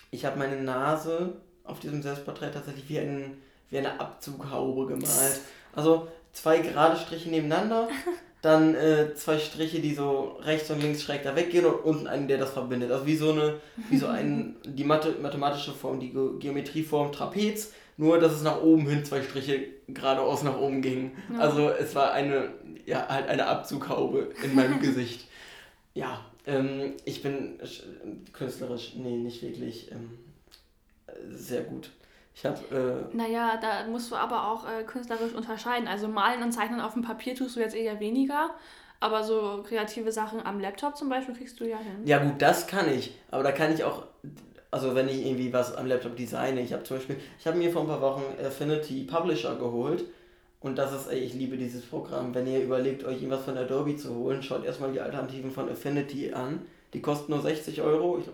[0.10, 1.34] ich habe meine Nase
[1.66, 3.34] auf diesem Selbstporträt tatsächlich wie, ein,
[3.70, 5.42] wie eine Abzughaube gemalt.
[5.74, 7.88] Also zwei gerade Striche nebeneinander,
[8.42, 12.28] dann äh, zwei Striche, die so rechts und links schräg da weggehen und unten einen,
[12.28, 12.92] der das verbindet.
[12.92, 17.74] Also wie so eine, wie so ein, die Mathe, mathematische Form, die Ge Geometrieform Trapez,
[17.98, 21.14] nur dass es nach oben hin zwei Striche geradeaus nach oben ging.
[21.34, 21.40] Ja.
[21.40, 22.50] Also es war eine,
[22.86, 25.28] ja, halt eine Abzughaube in meinem Gesicht.
[25.96, 27.58] Ja, ähm, ich bin
[28.34, 30.12] künstlerisch, nee, nicht wirklich ähm,
[31.32, 31.90] sehr gut.
[32.36, 32.60] Ich habe.
[33.12, 35.88] Äh, naja, da musst du aber auch äh, künstlerisch unterscheiden.
[35.88, 38.52] Also malen und zeichnen auf dem Papier tust du jetzt eher weniger.
[39.00, 42.06] Aber so kreative Sachen am Laptop zum Beispiel kriegst du ja hin.
[42.06, 43.18] Ja, gut, das kann ich.
[43.32, 44.04] Aber da kann ich auch.
[44.70, 46.60] Also, wenn ich irgendwie was am Laptop designe.
[46.62, 47.18] Ich habe zum Beispiel.
[47.40, 50.04] Ich habe mir vor ein paar Wochen Affinity Publisher geholt.
[50.60, 52.34] Und das ist, ey, ich liebe dieses Programm.
[52.34, 56.34] Wenn ihr überlegt, euch irgendwas von Adobe zu holen, schaut erstmal die Alternativen von Affinity
[56.34, 56.66] an.
[56.94, 58.20] Die kosten nur 60 Euro.
[58.20, 58.28] Ich,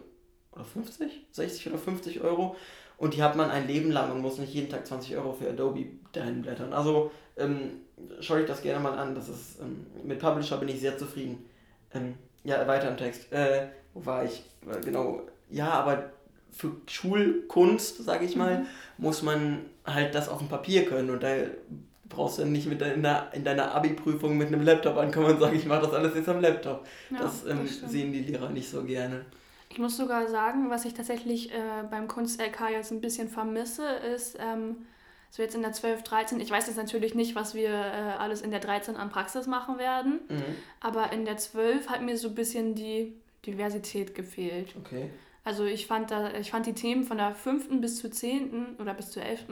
[0.54, 1.28] oder 50?
[1.32, 2.56] 60 oder 50 Euro.
[3.02, 5.50] Und die hat man ein Leben lang und muss nicht jeden Tag 20 Euro für
[5.50, 6.72] Adobe dahin blättern.
[6.72, 7.82] Also ähm,
[8.20, 9.16] schaue ich das gerne mal an.
[9.16, 11.44] Das ist, ähm, mit Publisher bin ich sehr zufrieden.
[11.96, 13.34] Ähm, ja, weiter im Text.
[13.34, 14.44] Äh, wo war ich?
[14.70, 15.22] Äh, genau.
[15.50, 16.12] Ja, aber
[16.52, 18.66] für Schulkunst, sage ich mal, mhm.
[19.00, 21.10] muss man halt das auf dem Papier können.
[21.10, 21.34] Und da
[22.08, 25.66] brauchst du nicht mit deiner, in deiner Abi-Prüfung mit einem Laptop ankommen und sagen, ich
[25.66, 26.86] mache das alles jetzt am Laptop.
[27.10, 29.26] Ja, das, ähm, das sehen die Lehrer nicht so gerne.
[29.72, 34.38] Ich muss sogar sagen, was ich tatsächlich äh, beim Kunst-LK jetzt ein bisschen vermisse, ist
[34.38, 34.86] ähm,
[35.30, 38.42] so jetzt in der 12, 13, ich weiß jetzt natürlich nicht, was wir äh, alles
[38.42, 40.44] in der 13 an Praxis machen werden, mhm.
[40.82, 43.14] aber in der 12 hat mir so ein bisschen die
[43.46, 44.76] Diversität gefehlt.
[44.78, 45.10] Okay.
[45.46, 47.80] Also ich fand, da, ich fand die Themen von der 5.
[47.80, 48.76] bis zur 10.
[48.78, 49.46] oder bis zur 11.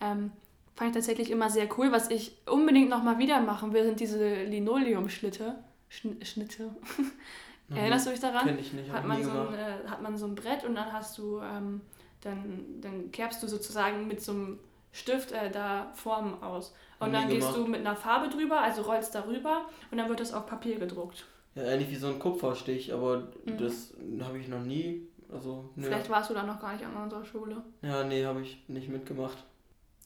[0.00, 0.32] Ähm,
[0.74, 1.92] fand ich tatsächlich immer sehr cool.
[1.92, 5.56] Was ich unbedingt nochmal wieder machen will, sind diese Linoleumschnitte.
[5.90, 6.70] Schnitte.
[7.72, 7.78] Mhm.
[7.78, 8.46] Erinnerst du dich daran?
[8.46, 8.92] Kenn ich nicht.
[8.92, 11.80] Hat man, so ein, äh, hat man so ein Brett und dann hast du, ähm,
[12.20, 14.58] dann, dann kerbst du sozusagen mit so einem
[14.92, 16.74] Stift äh, da Formen aus.
[17.00, 20.32] Und dann gehst du mit einer Farbe drüber, also rollst darüber und dann wird das
[20.32, 21.26] auf Papier gedruckt.
[21.54, 23.58] Ja, ähnlich wie so ein Kupferstich, aber mhm.
[23.58, 25.08] das habe ich noch nie.
[25.32, 25.86] Also, ne.
[25.86, 27.62] Vielleicht warst du da noch gar nicht an unserer Schule.
[27.80, 29.36] Ja, nee, habe ich nicht mitgemacht.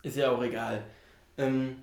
[0.03, 0.85] Ist ja auch egal.
[1.37, 1.77] Ähm,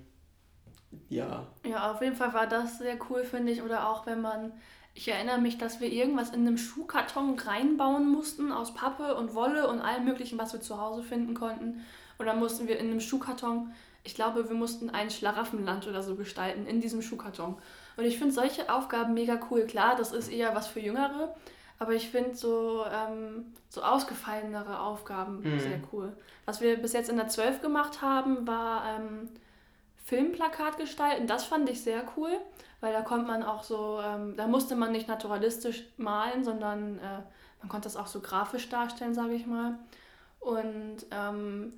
[1.08, 1.46] ja.
[1.64, 3.62] Ja, auf jeden Fall war das sehr cool, finde ich.
[3.62, 4.52] Oder auch wenn man
[4.94, 9.68] ich erinnere mich, dass wir irgendwas in einem Schuhkarton reinbauen mussten aus Pappe und Wolle
[9.68, 11.84] und allem Möglichen, was wir zu Hause finden konnten.
[12.16, 13.72] Und dann mussten wir in einem Schuhkarton,
[14.04, 17.56] ich glaube, wir mussten ein Schlaraffenland oder so gestalten in diesem Schuhkarton.
[17.96, 19.66] Und ich finde solche Aufgaben mega cool.
[19.66, 21.34] Klar, das ist eher was für Jüngere,
[21.80, 25.58] aber ich finde so, ähm, so ausgefallenere Aufgaben mhm.
[25.58, 26.12] sehr cool.
[26.44, 29.28] Was wir bis jetzt in der 12 gemacht haben, war ähm,
[30.04, 31.26] Filmplakat gestalten.
[31.26, 32.30] Das fand ich sehr cool
[32.84, 37.22] weil da konnte man auch so, ähm, da musste man nicht naturalistisch malen, sondern äh,
[37.60, 39.78] man konnte das auch so grafisch darstellen, sage ich mal.
[40.38, 41.72] Und ähm,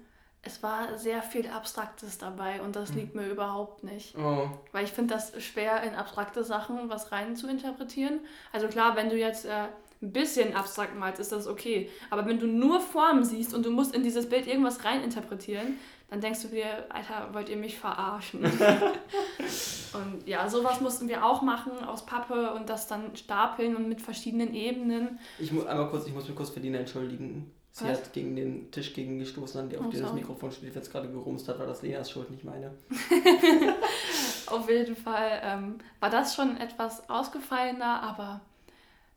[0.47, 4.17] es war sehr viel Abstraktes dabei und das liegt mir überhaupt nicht.
[4.17, 4.49] Oh.
[4.73, 8.21] Weil ich finde das schwer, in abstrakte Sachen was rein zu interpretieren.
[8.53, 9.67] Also klar, wenn du jetzt äh,
[10.03, 11.91] ein bisschen abstrakt malst, ist das okay.
[12.11, 15.79] Aber wenn du nur Formen siehst und du musst in dieses Bild irgendwas rein interpretieren,
[16.09, 18.45] dann denkst du dir, Alter, wollt ihr mich verarschen?
[18.45, 24.01] und ja, sowas mussten wir auch machen aus Pappe und das dann stapeln und mit
[24.01, 25.19] verschiedenen Ebenen.
[25.41, 27.51] Ich muss einmal kurz, ich muss mich kurz für Dina entschuldigen.
[27.79, 27.99] Sie Was?
[27.99, 31.11] hat gegen den Tisch gegen gestoßen, der auf oh, dem das Mikrofon steht, jetzt gerade
[31.11, 32.71] gerumst hat, war das Lenas Schuld, nicht meine.
[34.47, 38.41] auf jeden Fall ähm, war das schon etwas ausgefallener, aber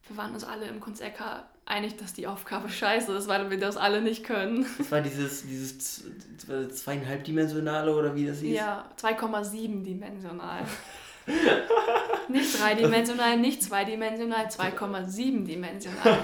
[0.09, 3.77] wir waren uns alle im Kunst-LK einig, dass die Aufgabe scheiße ist, weil wir das
[3.77, 4.65] alle nicht können.
[4.77, 6.03] Das war dieses, dieses
[6.73, 8.57] zweieinhalbdimensionale oder wie das hieß?
[8.57, 10.63] Ja, 2,7 dimensional.
[12.29, 16.19] nicht dreidimensional, nicht zweidimensional, 2,7 dimensional.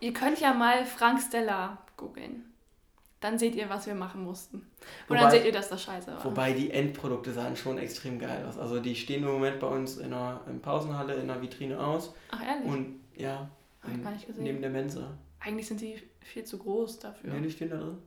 [0.00, 2.44] ihr könnt ja mal Frank Stella googeln.
[3.20, 4.56] Dann seht ihr, was wir machen mussten.
[4.56, 4.66] Und
[5.08, 6.24] wobei, dann seht ihr, dass das scheiße war.
[6.24, 8.56] Wobei die Endprodukte sahen schon extrem geil aus.
[8.56, 12.14] Also die stehen im Moment bei uns in der in Pausenhalle in der Vitrine aus.
[12.30, 12.66] Ach ehrlich?
[12.66, 13.50] Und ja,
[13.82, 14.44] hab ich gar nicht gesehen.
[14.44, 15.18] Neben der Mensa.
[15.38, 17.32] Eigentlich sind die viel zu groß dafür.
[17.32, 17.98] Nee, die stehen da drin.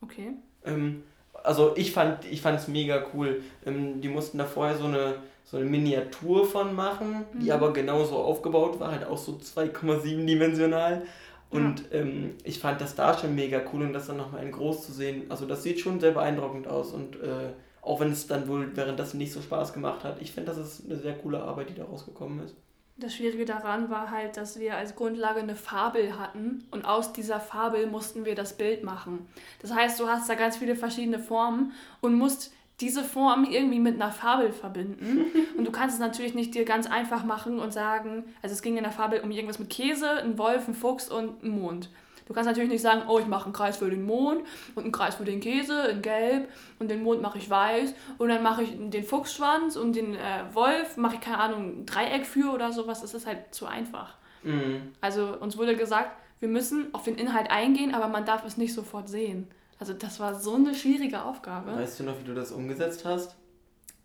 [0.00, 0.32] Okay.
[0.64, 1.02] Ähm,
[1.44, 3.42] also ich fand ich es mega cool.
[3.64, 5.16] Ähm, die mussten da vorher so eine,
[5.50, 7.40] so eine Miniatur von machen, mhm.
[7.40, 11.02] die aber genauso aufgebaut war, halt auch so 2,7 dimensional.
[11.50, 11.98] Und ja.
[11.98, 14.92] ähm, ich fand das da schon mega cool und das dann nochmal in groß zu
[14.92, 15.24] sehen.
[15.28, 17.50] Also das sieht schon sehr beeindruckend aus und äh,
[17.82, 20.84] auch wenn es dann wohl währenddessen nicht so Spaß gemacht hat, ich finde, das ist
[20.84, 22.54] eine sehr coole Arbeit, die da rausgekommen ist.
[22.98, 27.40] Das Schwierige daran war halt, dass wir als Grundlage eine Fabel hatten und aus dieser
[27.40, 29.26] Fabel mussten wir das Bild machen.
[29.62, 34.00] Das heißt, du hast da ganz viele verschiedene Formen und musst diese Form irgendwie mit
[34.00, 35.26] einer Fabel verbinden.
[35.56, 38.76] Und du kannst es natürlich nicht dir ganz einfach machen und sagen, also es ging
[38.76, 41.90] in der Fabel um irgendwas mit Käse, einen Wolf, einen Fuchs und einen Mond.
[42.26, 44.42] Du kannst natürlich nicht sagen, oh, ich mache einen Kreis für den Mond
[44.76, 48.28] und einen Kreis für den Käse in Gelb und den Mond mache ich weiß und
[48.28, 52.24] dann mache ich den Fuchsschwanz und den äh, Wolf mache ich, keine Ahnung, ein Dreieck
[52.24, 53.00] für oder sowas.
[53.00, 54.14] Das ist halt zu einfach.
[54.44, 54.92] Mhm.
[55.00, 58.74] Also uns wurde gesagt, wir müssen auf den Inhalt eingehen, aber man darf es nicht
[58.74, 59.48] sofort sehen.
[59.80, 61.74] Also das war so eine schwierige Aufgabe.
[61.74, 63.34] Weißt du noch, wie du das umgesetzt hast?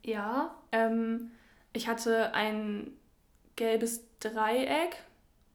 [0.03, 1.31] Ja, ähm,
[1.73, 2.93] ich hatte ein
[3.57, 4.95] gelbes Dreieck,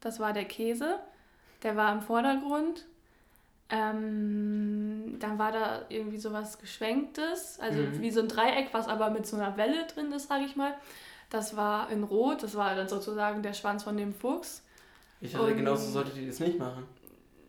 [0.00, 0.98] das war der Käse,
[1.62, 2.86] der war im Vordergrund.
[3.70, 8.02] Ähm, dann war da irgendwie sowas Geschwenktes, also mhm.
[8.02, 10.74] wie so ein Dreieck, was aber mit so einer Welle drin ist, sage ich mal.
[11.30, 14.64] Das war in Rot, das war dann sozusagen der Schwanz von dem Fuchs.
[15.20, 16.84] Ich dachte, genauso solltet ihr das nicht machen.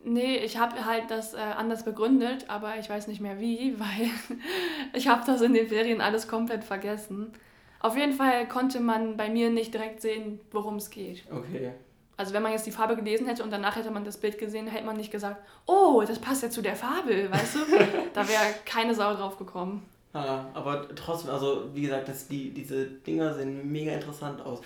[0.04, 4.10] Nee, ich habe halt das äh, anders begründet, aber ich weiß nicht mehr wie, weil
[4.94, 7.32] ich habe das in den Ferien alles komplett vergessen.
[7.80, 11.24] Auf jeden Fall konnte man bei mir nicht direkt sehen, worum es geht.
[11.32, 11.72] Okay.
[12.18, 14.68] Also wenn man jetzt die Farbe gelesen hätte und danach hätte man das Bild gesehen,
[14.68, 17.60] hätte man nicht gesagt, oh, das passt ja zu der Farbe, weißt du?
[18.14, 19.84] da wäre keine Sau drauf gekommen.
[20.14, 24.60] Ja, aber trotzdem, also wie gesagt, das, die, diese Dinger sehen mega interessant aus.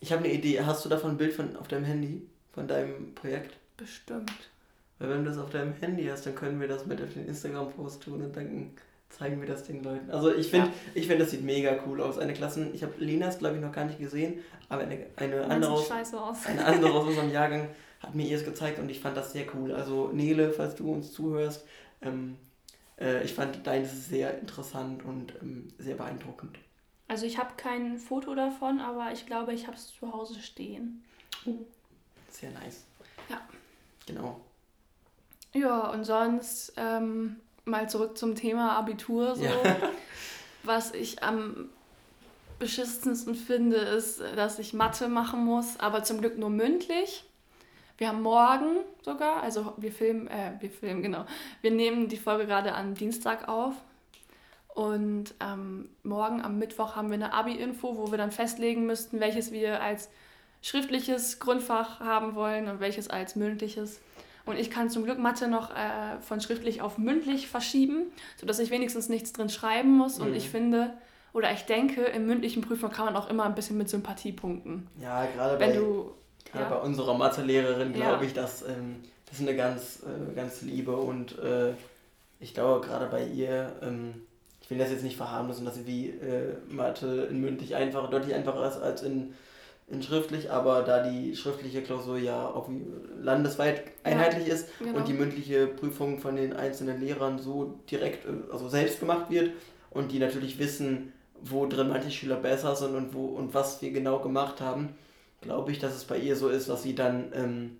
[0.00, 3.14] Ich habe eine Idee, hast du davon ein Bild von, auf deinem Handy, von deinem
[3.14, 3.56] Projekt?
[3.76, 4.50] Bestimmt.
[4.98, 7.26] Weil wenn du das auf deinem Handy hast, dann können wir das mit auf den
[7.26, 8.72] Instagram-Post tun und dann
[9.10, 10.10] zeigen wir das den Leuten.
[10.10, 10.72] Also ich finde, ja.
[10.94, 12.18] ich finde, das sieht mega cool aus.
[12.18, 15.72] Eine Klassen, ich habe Linas, glaube ich, noch gar nicht gesehen, aber eine, eine andere,
[15.72, 15.90] aus,
[16.46, 17.68] eine andere aus unserem Jahrgang
[18.00, 19.72] hat mir es gezeigt und ich fand das sehr cool.
[19.72, 21.64] Also Nele, falls du uns zuhörst,
[22.02, 22.36] ähm,
[23.00, 26.58] äh, ich fand deines sehr interessant und ähm, sehr beeindruckend.
[27.08, 31.02] Also ich habe kein Foto davon, aber ich glaube, ich habe es zu Hause stehen.
[32.28, 32.84] Sehr nice.
[33.30, 33.40] Ja.
[34.06, 34.40] Genau.
[35.52, 39.34] Ja, und sonst ähm, mal zurück zum Thema Abitur.
[39.34, 39.44] So.
[39.44, 39.52] Ja.
[40.62, 41.68] Was ich am
[42.58, 47.24] beschissensten finde, ist, dass ich Mathe machen muss, aber zum Glück nur mündlich.
[47.96, 51.24] Wir haben morgen sogar, also wir filmen, äh, wir filmen, genau.
[51.62, 53.74] Wir nehmen die Folge gerade am Dienstag auf.
[54.68, 59.50] Und ähm, morgen am Mittwoch haben wir eine Abi-Info, wo wir dann festlegen müssten, welches
[59.50, 60.08] wir als
[60.62, 64.00] schriftliches Grundfach haben wollen und welches als mündliches.
[64.48, 68.06] Und ich kann zum Glück Mathe noch äh, von schriftlich auf mündlich verschieben,
[68.36, 70.18] sodass ich wenigstens nichts drin schreiben muss.
[70.18, 70.36] Und mhm.
[70.36, 70.94] ich finde,
[71.32, 74.88] oder ich denke, im mündlichen Prüfung kann man auch immer ein bisschen mit Sympathie punkten.
[75.00, 76.12] Ja, gerade bei, du,
[76.50, 76.70] gerade ja.
[76.70, 78.26] bei unserer Mathelehrerin glaube ja.
[78.26, 81.74] ich, dass ähm, das ist eine ganz, äh, ganz liebe und äh,
[82.40, 84.22] ich glaube gerade bei ihr, ähm,
[84.62, 88.34] ich will das jetzt nicht verharmlosen, dass sie wie äh, Mathe in mündlich einfach, deutlich
[88.34, 89.34] einfacher ist als in
[89.90, 92.68] in schriftlich, aber da die schriftliche Klausur ja auch
[93.20, 94.98] landesweit einheitlich ja, ist genau.
[94.98, 99.52] und die mündliche Prüfung von den einzelnen Lehrern so direkt, äh, also selbst gemacht wird
[99.90, 103.90] und die natürlich wissen, wo drin manche Schüler besser sind und wo und was wir
[103.90, 104.90] genau gemacht haben,
[105.40, 107.78] glaube ich, dass es bei ihr so ist, dass sie dann, ähm,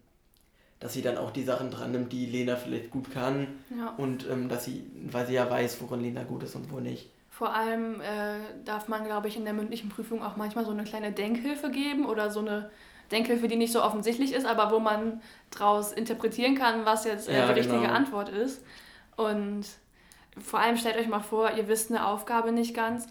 [0.80, 3.94] dass sie dann auch die Sachen dran nimmt, die Lena vielleicht gut kann ja.
[3.98, 7.10] und ähm, dass sie, weil sie ja weiß, worin Lena gut ist und wo nicht.
[7.38, 10.82] Vor allem äh, darf man, glaube ich, in der mündlichen Prüfung auch manchmal so eine
[10.82, 12.68] kleine Denkhilfe geben oder so eine
[13.12, 17.38] Denkhilfe, die nicht so offensichtlich ist, aber wo man daraus interpretieren kann, was jetzt äh,
[17.38, 17.92] ja, die richtige genau.
[17.92, 18.64] Antwort ist.
[19.14, 19.66] Und
[20.36, 23.06] vor allem stellt euch mal vor, ihr wisst eine Aufgabe nicht ganz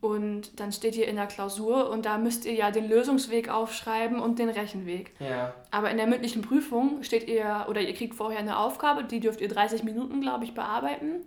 [0.00, 4.20] und dann steht ihr in der Klausur und da müsst ihr ja den Lösungsweg aufschreiben
[4.20, 5.12] und den Rechenweg.
[5.20, 5.52] Ja.
[5.70, 9.42] Aber in der mündlichen Prüfung steht ihr oder ihr kriegt vorher eine Aufgabe, die dürft
[9.42, 11.26] ihr 30 Minuten, glaube ich, bearbeiten.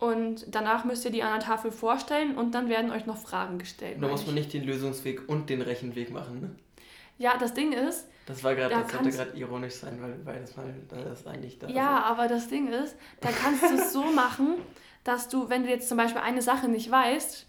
[0.00, 3.58] Und danach müsst ihr die an der Tafel vorstellen und dann werden euch noch Fragen
[3.58, 3.98] gestellt.
[4.00, 6.50] Da muss man nicht den Lösungsweg und den Rechenweg machen, ne?
[7.18, 8.08] Ja, das Ding ist.
[8.24, 11.58] Das war gerade, da das sollte gerade ironisch sein, weil, weil das, mal, das eigentlich
[11.58, 12.04] da Ja, ist.
[12.06, 14.54] aber das Ding ist, da kannst du es so machen,
[15.04, 17.46] dass du, wenn du jetzt zum Beispiel eine Sache nicht weißt,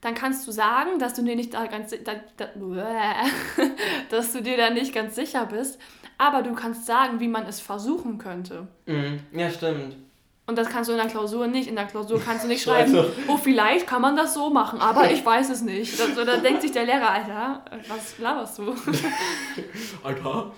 [0.00, 2.48] dann kannst du sagen, dass du dir nicht da ganz da, da,
[4.10, 5.78] dass du dir da nicht ganz sicher bist,
[6.18, 8.66] aber du kannst sagen, wie man es versuchen könnte.
[8.86, 9.20] Mhm.
[9.32, 9.96] Ja, stimmt.
[10.44, 11.68] Und das kannst du in der Klausur nicht.
[11.68, 12.96] In der Klausur kannst du nicht schreiben,
[13.28, 16.00] oh, vielleicht kann man das so machen, aber ich weiß es nicht.
[16.00, 18.74] Also, da denkt sich der Lehrer, Alter, was laberst du?
[20.02, 20.50] Alter.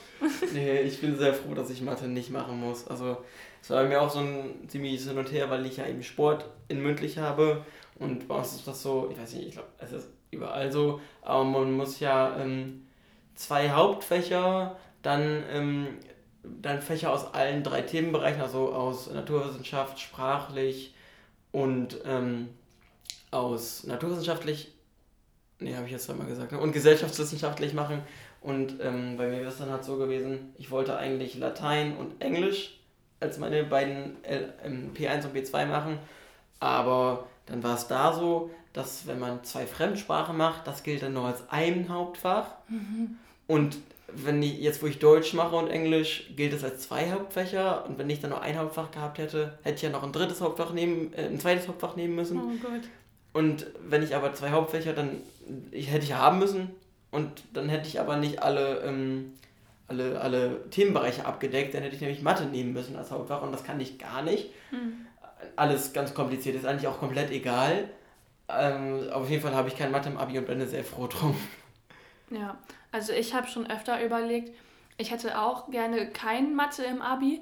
[0.53, 2.89] Nee, ich bin sehr froh, dass ich Mathe nicht machen muss.
[2.89, 3.19] Also,
[3.61, 6.47] es war mir auch so ein ziemliches Hin und Her, weil ich ja eben Sport
[6.69, 7.65] in mündlich habe.
[7.99, 11.01] Und bei uns ist das so, ich weiß nicht, ich glaube, es ist überall so,
[11.23, 12.87] aber man muss ja ähm,
[13.35, 15.87] zwei Hauptfächer, dann ähm,
[16.61, 20.95] dann Fächer aus allen drei Themenbereichen, also aus Naturwissenschaft, sprachlich
[21.53, 22.49] und ähm,
[23.31, 24.73] aus naturwissenschaftlich,
[25.59, 26.59] nee, habe ich jetzt zweimal gesagt, ne?
[26.59, 28.03] und gesellschaftswissenschaftlich machen.
[28.41, 32.21] Und ähm, bei mir ist es dann halt so gewesen, ich wollte eigentlich Latein und
[32.21, 32.79] Englisch
[33.21, 35.99] als meine beiden L ähm, P1 und P2 machen,
[36.61, 41.15] aber dann war es da so, dass wenn man zwei Fremdsprachen macht, das gilt dann
[41.15, 42.47] nur als ein Hauptfach.
[42.69, 43.17] Mhm.
[43.47, 43.79] Und
[44.17, 47.99] wenn ich, jetzt wo ich Deutsch mache und Englisch, gilt es als zwei Hauptfächer und
[47.99, 50.73] wenn ich dann noch ein Hauptfach gehabt hätte, hätte ich ja noch ein drittes Hauptfach
[50.73, 52.39] nehmen, äh, ein zweites Hauptfach nehmen müssen.
[52.39, 52.83] Oh Gott.
[53.33, 55.21] Und wenn ich aber zwei Hauptfächer, dann
[55.71, 56.71] ich, hätte ich haben müssen
[57.11, 59.33] und dann hätte ich aber nicht alle, ähm,
[59.89, 63.65] alle, alle Themenbereiche abgedeckt, dann hätte ich nämlich Mathe nehmen müssen als Hauptfach und das
[63.65, 64.51] kann ich gar nicht.
[64.71, 65.07] Hm.
[65.57, 67.91] Alles ganz kompliziert, ist eigentlich auch komplett egal.
[68.49, 71.37] Ähm, auf jeden Fall habe ich kein Mathe im Abi und bin sehr froh drum.
[72.31, 72.57] Ja,
[72.93, 74.55] also ich habe schon öfter überlegt,
[74.97, 77.41] ich hätte auch gerne kein Mathe im Abi,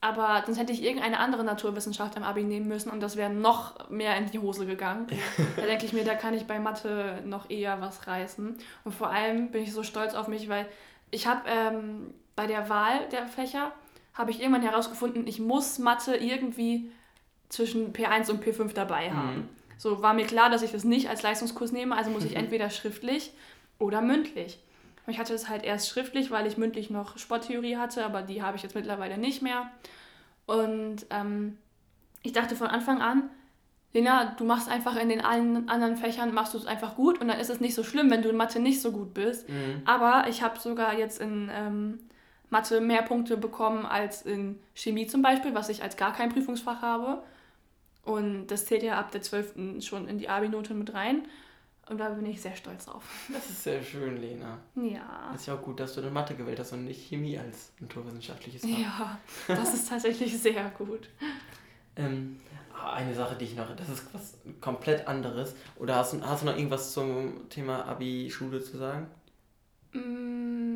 [0.00, 3.90] aber sonst hätte ich irgendeine andere Naturwissenschaft im Abi nehmen müssen und das wäre noch
[3.90, 5.06] mehr in die Hose gegangen.
[5.56, 8.56] da denke ich mir, da kann ich bei Mathe noch eher was reißen.
[8.84, 10.66] Und vor allem bin ich so stolz auf mich, weil
[11.10, 13.72] ich habe ähm, bei der Wahl der Fächer,
[14.14, 16.90] habe ich irgendwann herausgefunden, ich muss Mathe irgendwie
[17.48, 19.36] zwischen P1 und P5 dabei haben.
[19.36, 19.48] Mhm.
[19.76, 22.70] So war mir klar, dass ich das nicht als Leistungskurs nehme, also muss ich entweder
[22.70, 23.32] schriftlich
[23.80, 24.60] oder mündlich.
[25.08, 28.56] Ich hatte es halt erst schriftlich, weil ich mündlich noch Sporttheorie hatte, aber die habe
[28.56, 29.68] ich jetzt mittlerweile nicht mehr.
[30.46, 31.56] Und ähm,
[32.22, 33.28] ich dachte von Anfang an,
[33.92, 37.26] Lena, du machst einfach in den allen anderen Fächern, machst du es einfach gut und
[37.26, 39.48] dann ist es nicht so schlimm, wenn du in Mathe nicht so gut bist.
[39.48, 39.82] Mhm.
[39.84, 41.98] Aber ich habe sogar jetzt in ähm,
[42.50, 46.82] Mathe mehr Punkte bekommen als in Chemie zum Beispiel, was ich als gar kein Prüfungsfach
[46.82, 47.22] habe.
[48.04, 49.82] Und das zählt ja ab der 12.
[49.84, 51.22] schon in die Abi-Note mit rein.
[51.90, 53.02] Und da bin ich sehr stolz drauf.
[53.32, 54.58] Das ist sehr schön, Lena.
[54.76, 55.32] Ja.
[55.34, 58.62] Ist ja auch gut, dass du eine Mathe gewählt hast und nicht Chemie als naturwissenschaftliches
[58.62, 58.68] Fach.
[58.78, 61.08] Ja, das ist tatsächlich sehr gut.
[61.96, 62.38] Ähm,
[62.94, 65.56] eine Sache, die ich noch, das ist was komplett anderes.
[65.76, 69.08] Oder hast, hast du noch irgendwas zum Thema Abi-Schule zu sagen?
[69.92, 70.69] Mm,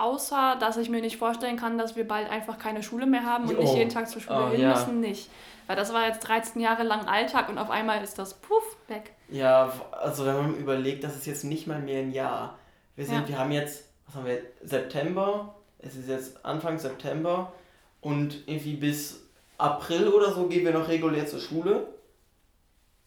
[0.00, 3.48] außer, dass ich mir nicht vorstellen kann, dass wir bald einfach keine Schule mehr haben
[3.48, 3.62] und oh.
[3.62, 4.70] nicht jeden Tag zur Schule oh, hin ja.
[4.70, 5.30] müssen, nicht.
[5.66, 9.12] Weil das war jetzt 13 Jahre lang Alltag und auf einmal ist das puff weg.
[9.28, 12.58] Ja, also wenn man überlegt, das ist jetzt nicht mal mehr ein Jahr.
[12.96, 13.28] Wir sind, ja.
[13.28, 17.52] wir haben jetzt, was haben wir, September, es ist jetzt Anfang September
[18.00, 19.22] und irgendwie bis
[19.58, 21.86] April oder so gehen wir noch regulär zur Schule.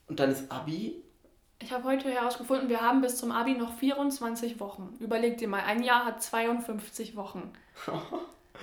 [0.08, 1.03] Und dann ist Abi.
[1.64, 4.98] Ich habe heute herausgefunden, wir haben bis zum Abi noch 24 Wochen.
[5.00, 7.52] Überleg dir mal, ein Jahr hat 52 Wochen.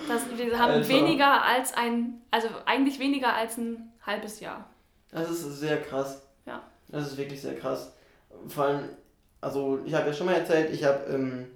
[0.07, 0.87] Das, wir haben Alter.
[0.87, 4.65] weniger als ein, also eigentlich weniger als ein halbes Jahr.
[5.11, 6.21] Das ist sehr krass.
[6.45, 6.63] Ja.
[6.87, 7.91] Das ist wirklich sehr krass.
[8.47, 8.89] Vor allem,
[9.41, 11.47] also ich habe ja schon mal erzählt, ich habe ähm,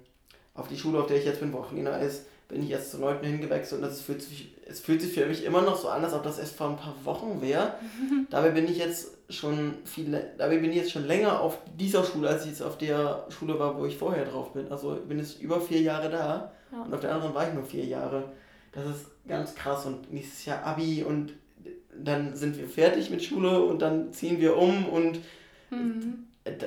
[0.54, 2.90] auf die Schule, auf der ich jetzt bin, wo auch Lena ist, bin ich jetzt
[2.90, 5.88] zu Leuten hingewechselt und das fühlt sich, es fühlt sich für mich immer noch so
[5.88, 7.74] an, als ob das erst vor ein paar Wochen wäre.
[8.30, 12.28] dabei bin ich jetzt schon viel, dabei bin ich jetzt schon länger auf dieser Schule,
[12.28, 14.70] als ich jetzt auf der Schule war, wo ich vorher drauf bin.
[14.70, 16.82] Also ich bin jetzt über vier Jahre da ja.
[16.82, 18.24] und auf der anderen war ich nur vier Jahre.
[18.72, 21.32] Das ist ganz krass und nächstes Jahr Abi und
[21.98, 25.20] dann sind wir fertig mit Schule und dann ziehen wir um und
[25.70, 26.26] mhm.
[26.44, 26.66] äh, äh,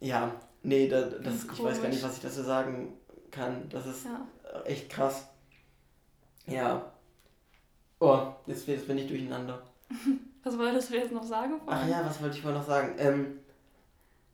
[0.00, 2.94] ja, nee, da, das, ich weiß gar nicht, was ich dazu sagen
[3.30, 3.68] kann.
[3.70, 4.62] Das ist ja.
[4.64, 5.28] echt krass.
[6.46, 6.92] Ja.
[7.98, 9.62] Oh, jetzt, jetzt bin ich durcheinander.
[10.44, 11.60] Was wolltest du jetzt noch sagen?
[11.66, 12.94] Ach ja, was wollte ich wohl noch sagen?
[12.98, 13.40] Ähm,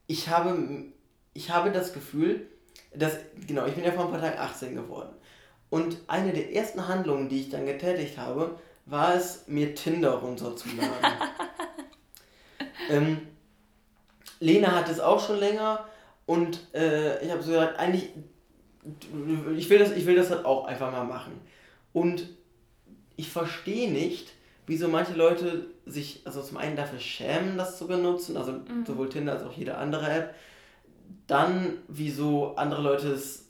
[0.07, 0.85] ich habe,
[1.33, 2.49] ich habe das Gefühl,
[2.95, 5.15] dass, genau, ich bin ja vor ein paar Tagen 18 geworden.
[5.71, 10.93] Und eine der ersten Handlungen, die ich dann getätigt habe, war es, mir Tinder runterzuladen.
[12.91, 13.27] ähm,
[14.39, 15.87] Lena hat es auch schon länger
[16.27, 18.11] und äh, ich habe so gesagt, eigentlich,
[19.57, 21.41] ich will, das, ich will das halt auch einfach mal machen.
[21.95, 22.29] Und
[23.23, 24.33] ich verstehe nicht,
[24.67, 28.85] wieso manche Leute sich, also zum einen dafür schämen, das zu benutzen, also mhm.
[28.85, 30.35] sowohl Tinder als auch jede andere App.
[31.29, 33.47] Dann, wieso andere Leute es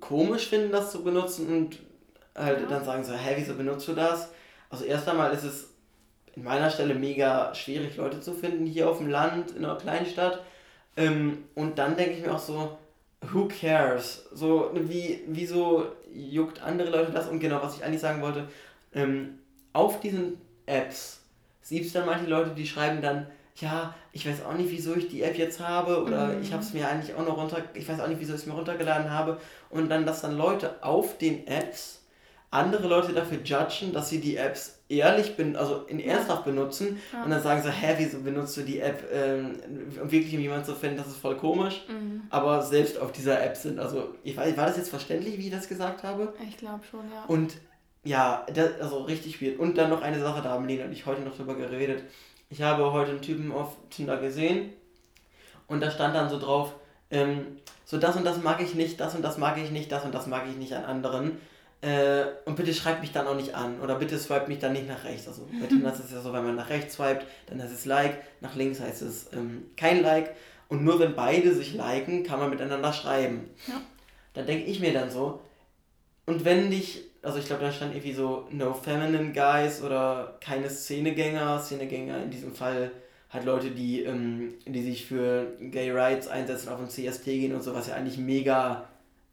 [0.00, 1.78] komisch finden, das zu benutzen und
[2.34, 2.66] halt ja.
[2.66, 4.30] dann sagen so, hä, wieso benutzt du das?
[4.70, 5.68] Also erst einmal ist es
[6.34, 10.40] in meiner Stelle mega schwierig, Leute zu finden hier auf dem Land, in einer Kleinstadt.
[10.96, 12.78] Ähm, und dann denke ich mir auch so,
[13.32, 14.28] who cares?
[14.32, 17.28] So, wie, wieso juckt andere Leute das?
[17.28, 18.48] Und genau, was ich eigentlich sagen wollte,
[18.94, 19.38] ähm,
[19.72, 21.20] auf diesen Apps
[21.62, 23.26] siehst du dann manche Leute, die schreiben dann,
[23.56, 26.42] ja, ich weiß auch nicht, wieso ich die App jetzt habe oder mhm.
[26.42, 28.46] ich habe es mir eigentlich auch noch runter, ich weiß auch nicht, wieso ich es
[28.46, 32.00] mir runtergeladen habe und dann, dass dann Leute auf den Apps
[32.50, 37.22] andere Leute dafür judgen, dass sie die Apps ehrlich, bin, also in ernsthaft benutzen ja.
[37.22, 39.54] und dann sagen so, hä, wieso benutzt du die App, ähm,
[40.02, 42.22] um wirklich um jemanden zu finden, das ist voll komisch, mhm.
[42.30, 45.52] aber selbst auf dieser App sind, also ich weiß, war das jetzt verständlich, wie ich
[45.52, 46.34] das gesagt habe?
[46.48, 47.24] Ich glaube schon, ja.
[47.28, 47.52] Und
[48.04, 49.58] ja, das, also richtig weird.
[49.58, 52.04] Und dann noch eine Sache, da haben Lena und ich heute noch drüber geredet.
[52.48, 54.72] Ich habe heute einen Typen auf Tinder gesehen
[55.66, 56.74] und da stand dann so drauf,
[57.10, 60.04] ähm, so das und das mag ich nicht, das und das mag ich nicht, das
[60.04, 61.38] und das mag ich nicht an anderen.
[61.82, 63.80] Äh, und bitte schreibt mich dann auch nicht an.
[63.80, 65.28] Oder bitte swipe mich dann nicht nach rechts.
[65.28, 67.84] Also bei Tinder ist es ja so, wenn man nach rechts swiped, dann heißt es
[67.86, 70.34] Like, nach links heißt es ähm, kein Like.
[70.68, 73.50] Und nur wenn beide sich liken, kann man miteinander schreiben.
[73.66, 73.80] Ja.
[74.34, 75.40] Dann denke ich mir dann so,
[76.26, 80.70] und wenn dich, also ich glaube, da stand irgendwie so No Feminine Guys oder keine
[80.70, 82.90] Szenegänger, Szenegänger in diesem Fall
[83.30, 87.62] halt Leute, die, ähm, die sich für Gay Rights einsetzen, auf den CST gehen und
[87.62, 88.88] so, was ja eigentlich mega,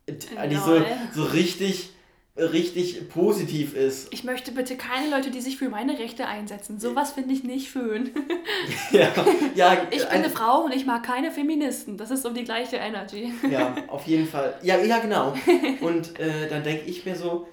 [0.05, 0.81] äh, eigentlich so,
[1.13, 1.91] so richtig
[2.37, 4.13] richtig positiv ist.
[4.13, 6.79] Ich möchte bitte keine Leute, die sich für meine Rechte einsetzen.
[6.79, 8.11] Sowas finde ich nicht schön.
[8.91, 9.09] ja,
[9.55, 11.97] ja, ich bin eine Frau und ich mag keine Feministen.
[11.97, 13.33] Das ist so die gleiche Energy.
[13.49, 14.55] ja, auf jeden Fall.
[14.61, 15.33] Ja, ja genau.
[15.81, 17.47] Und äh, dann denke ich mir so,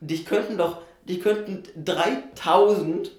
[0.00, 3.10] dich könnten doch, die könnten 3000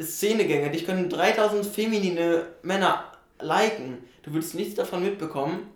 [0.00, 3.04] Szenegänger, dich könnten 3000 feminine Männer
[3.40, 5.66] liken du würdest nichts davon mitbekommen.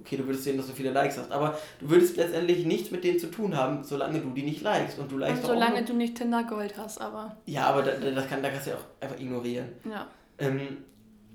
[0.00, 3.04] Okay, du würdest sehen, dass du viele Likes hast, aber du würdest letztendlich nichts mit
[3.04, 4.98] denen zu tun haben, solange du die nicht likest.
[4.98, 7.36] Und du likest und solange du nicht Tinder Gold hast, aber.
[7.46, 9.68] Ja, aber da, das kann, da kannst du ja auch einfach ignorieren.
[9.88, 10.08] Ja.
[10.38, 10.78] Ähm,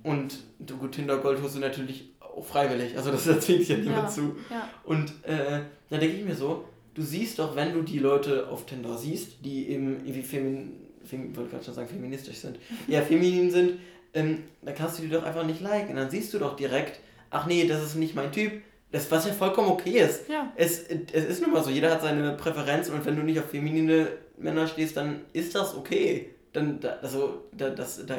[0.03, 2.97] und du, gut, Tinder Gold hast du natürlich auch freiwillig.
[2.97, 4.07] Also das zwingt ja niemand ja.
[4.07, 4.35] zu.
[4.49, 4.67] Ja.
[4.83, 8.65] Und äh, da denke ich mir so, du siehst doch, wenn du die Leute auf
[8.65, 13.51] Tinder siehst, die eben irgendwie femin, fem, wollte gerade schon sagen, feministisch sind, ja, feminin
[13.51, 13.79] sind,
[14.13, 15.95] ähm, dann kannst du die doch einfach nicht liken.
[15.95, 18.61] Dann siehst du doch direkt, ach nee, das ist nicht mein Typ.
[18.91, 20.27] Das, was ja vollkommen okay ist.
[20.27, 20.51] Ja.
[20.57, 20.83] Es,
[21.13, 24.09] es ist nun mal so, jeder hat seine Präferenzen und wenn du nicht auf feminine
[24.37, 26.31] Männer stehst, dann ist das okay.
[26.51, 28.17] Dann, da, also, da, das, da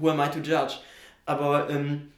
[0.00, 0.76] who am I to judge?
[1.26, 2.10] Aber, ähm,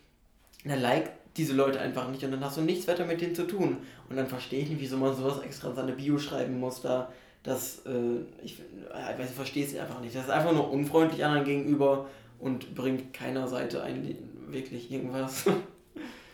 [0.65, 3.47] dann like diese Leute einfach nicht und dann hast du nichts weiter mit denen zu
[3.47, 3.79] tun.
[4.09, 7.13] Und dann verstehe ich nicht, wieso man sowas extra in seine Bio schreiben muss, da,
[7.43, 10.15] das, äh, ich, ich weiß, ich verstehe es einfach nicht.
[10.15, 12.07] Das ist einfach nur unfreundlich anderen gegenüber
[12.41, 14.17] und bringt keiner Seite eigentlich
[14.49, 15.45] wirklich irgendwas.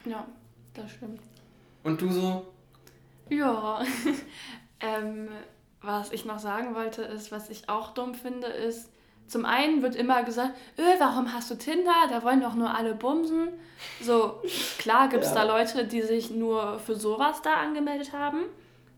[0.09, 0.25] Ja,
[0.73, 1.21] das stimmt.
[1.83, 2.47] Und du so?
[3.29, 3.85] Ja,
[4.81, 5.29] ähm,
[5.83, 8.89] was ich noch sagen wollte, ist, was ich auch dumm finde, ist,
[9.27, 11.95] zum einen wird immer gesagt, öh, warum hast du Tinder?
[12.11, 13.49] Da wollen doch nur alle bumsen.
[14.01, 14.41] So,
[14.79, 15.37] klar gibt es ja.
[15.37, 18.45] da Leute, die sich nur für sowas da angemeldet haben.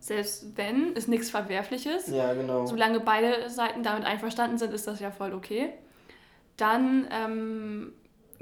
[0.00, 2.08] Selbst wenn, ist nichts Verwerfliches.
[2.08, 2.66] Ja, genau.
[2.66, 5.72] Solange beide Seiten damit einverstanden sind, ist das ja voll okay
[6.58, 7.92] dann ähm,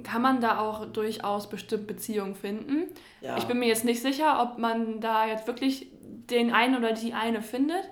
[0.02, 2.88] kann man da auch durchaus bestimmt Beziehungen finden.
[3.20, 3.38] Ja.
[3.38, 7.14] Ich bin mir jetzt nicht sicher, ob man da jetzt wirklich den einen oder die
[7.14, 7.88] eine findet.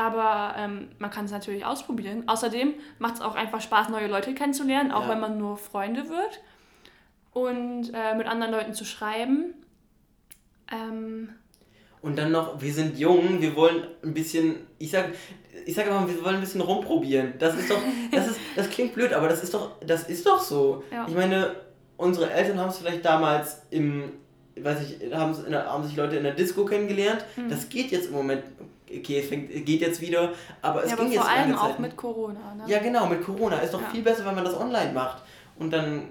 [0.00, 2.24] Aber ähm, man kann es natürlich ausprobieren.
[2.26, 5.10] Außerdem macht es auch einfach Spaß, neue Leute kennenzulernen, auch ja.
[5.10, 6.40] wenn man nur Freunde wird.
[7.32, 9.52] Und äh, mit anderen Leuten zu schreiben.
[10.72, 11.34] Ähm,
[12.00, 15.10] und dann noch, wir sind jung, wir wollen ein bisschen, ich sag,
[15.66, 17.34] ich sag immer, wir wollen ein bisschen rumprobieren.
[17.38, 20.40] Das ist doch, das ist, das klingt blöd, aber das ist doch, das ist doch
[20.40, 20.82] so.
[20.90, 21.04] Ja.
[21.06, 21.56] Ich meine,
[21.98, 24.14] unsere Eltern haben es vielleicht damals im,
[24.64, 27.24] weiß ich, haben, haben sich Leute in der Disco kennengelernt.
[27.36, 27.48] Mhm.
[27.48, 28.42] Das geht jetzt im Moment,
[28.88, 30.32] okay, es fängt, geht jetzt wieder,
[30.62, 32.54] aber es ja, ging aber jetzt vor allem auch mit Corona.
[32.54, 32.64] Ne?
[32.66, 33.58] Ja, genau, mit Corona.
[33.58, 33.88] Ist doch ja.
[33.90, 35.22] viel besser, wenn man das online macht.
[35.58, 36.04] Und dann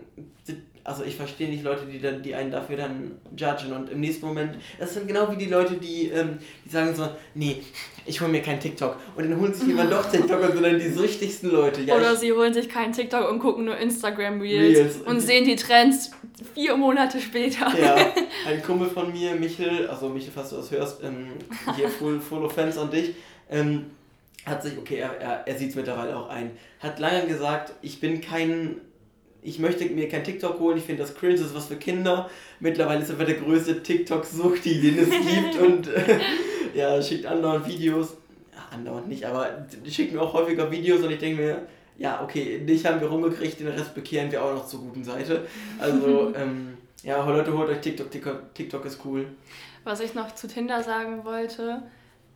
[0.83, 4.25] also ich verstehe nicht Leute, die, dann, die einen dafür dann judgen und im nächsten
[4.25, 7.61] Moment, das sind genau wie die Leute, die, ähm, die sagen so, nee,
[8.05, 10.79] ich hole mir keinen TikTok und dann holen sich jemand doch TikTok und sind dann
[10.79, 11.81] die süchtigsten Leute.
[11.81, 14.97] Ja, Oder sie holen sich keinen TikTok und gucken nur Instagram Reels, Reels.
[15.05, 16.11] und sehen die Trends
[16.53, 17.67] vier Monate später.
[17.79, 17.95] Ja,
[18.47, 21.33] ein Kumpel von mir, Michel, also Michel, falls du das hörst, ähm,
[21.75, 23.15] hier full, full offense an dich,
[23.49, 23.85] ähm,
[24.45, 27.99] hat sich, okay, er, er, er sieht es mittlerweile auch ein, hat lange gesagt, ich
[27.99, 28.77] bin kein
[29.41, 32.29] ich möchte mir kein TikTok holen, ich finde das cringe, das ist was für Kinder.
[32.59, 36.19] Mittlerweile ist er der größte TikTok-Sucht, den es gibt und äh,
[36.73, 38.17] ja, schickt andauernd Videos.
[38.53, 41.67] Ja, andauernd nicht, aber schickt mir auch häufiger Videos und ich denke mir,
[41.97, 45.45] ja, okay, dich haben wir rumgekriegt, den Rest bekehren wir auch noch zur guten Seite.
[45.79, 49.27] Also, ähm, ja, Leute, holt euch TikTok, TikTok, TikTok ist cool.
[49.83, 51.83] Was ich noch zu Tinder sagen wollte,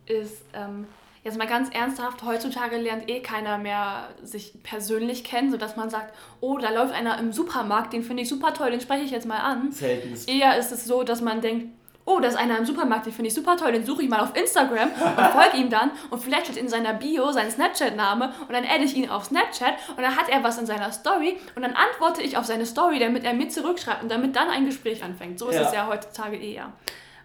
[0.06, 0.86] ist, ähm,
[1.24, 6.14] jetzt mal ganz ernsthaft, heutzutage lernt eh keiner mehr sich persönlich kennen, sodass man sagt,
[6.40, 9.26] oh, da läuft einer im Supermarkt, den finde ich super toll, den spreche ich jetzt
[9.26, 9.72] mal an.
[9.72, 10.14] Selten.
[10.30, 11.68] Eher ist es so, dass man denkt,
[12.06, 14.20] oh, da ist einer im Supermarkt, den finde ich super toll, den suche ich mal
[14.20, 18.52] auf Instagram und folge ihm dann und vielleicht steht in seiner Bio sein Snapchat-Name und
[18.52, 21.62] dann adde ich ihn auf Snapchat und dann hat er was in seiner Story und
[21.62, 25.02] dann antworte ich auf seine Story, damit er mir zurückschreibt und damit dann ein Gespräch
[25.02, 25.38] anfängt.
[25.38, 25.62] So ist ja.
[25.62, 26.72] es ja heutzutage eher.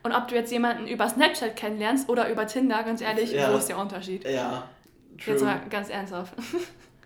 [0.04, 3.52] Und ob du jetzt jemanden über Snapchat kennenlernst oder über Tinder, ganz ehrlich, ja.
[3.52, 4.24] wo ist der Unterschied?
[4.28, 4.64] Ja.
[5.18, 5.34] True.
[5.34, 6.34] Jetzt mal ganz ernsthaft.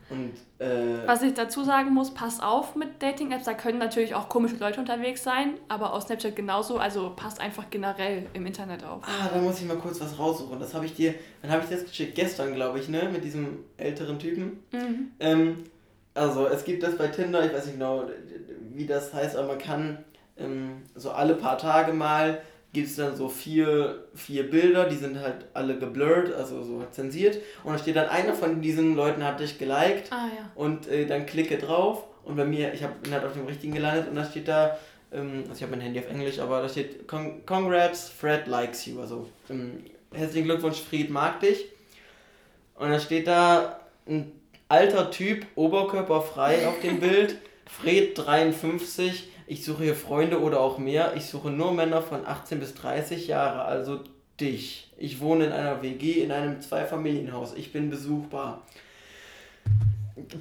[0.09, 4.29] Und, äh, Was ich dazu sagen muss, pass auf mit Dating-Apps, da können natürlich auch
[4.29, 9.01] komische Leute unterwegs sein, aber auf Snapchat genauso, also passt einfach generell im Internet auf.
[9.03, 10.59] Ah, da muss ich mal kurz was raussuchen.
[10.59, 12.15] Das habe ich dir, wann habe ich das geschickt?
[12.15, 13.09] Gestern, glaube ich, ne?
[13.11, 14.63] Mit diesem älteren Typen.
[14.71, 15.11] Mhm.
[15.19, 15.63] Ähm,
[16.13, 18.03] also, es gibt das bei Tinder, ich weiß nicht genau,
[18.71, 19.97] wie das heißt, aber man kann
[20.37, 22.41] ähm, so alle paar Tage mal
[22.73, 27.37] gibt es dann so vier, vier Bilder, die sind halt alle geblurrt, also so zensiert.
[27.63, 30.11] Und da steht dann, einer von diesen Leuten hat dich geliked.
[30.11, 30.51] Ah, ja.
[30.55, 32.03] Und äh, dann klicke drauf.
[32.25, 34.77] Und bei mir, ich hab, bin halt auf dem richtigen gelandet und da steht da,
[35.11, 38.99] ähm, also ich habe mein Handy auf Englisch, aber da steht, Congrats, Fred likes you.
[38.99, 41.65] Also ähm, herzlichen Glückwunsch, Fried mag dich.
[42.75, 44.31] Und dann steht da ein
[44.67, 51.13] alter Typ, oberkörperfrei auf dem Bild, Fred 53, ich suche hier Freunde oder auch mehr,
[51.15, 53.99] ich suche nur Männer von 18 bis 30 Jahre, also
[54.39, 54.91] dich.
[54.97, 58.65] Ich wohne in einer WG in einem Zweifamilienhaus, ich bin besuchbar.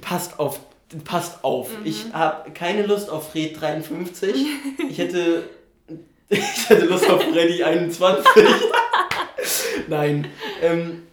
[0.01, 0.59] Passt auf,
[1.03, 1.69] passt auf.
[1.79, 1.85] Mhm.
[1.85, 4.35] Ich habe keine Lust auf Fred 53.
[4.89, 5.43] Ich hätte,
[6.29, 8.25] ich hätte Lust auf Freddy 21.
[9.87, 10.27] Nein.
[10.61, 11.03] Ähm,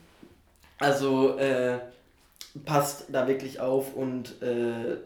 [0.79, 1.79] also äh,
[2.65, 4.97] passt da wirklich auf und äh,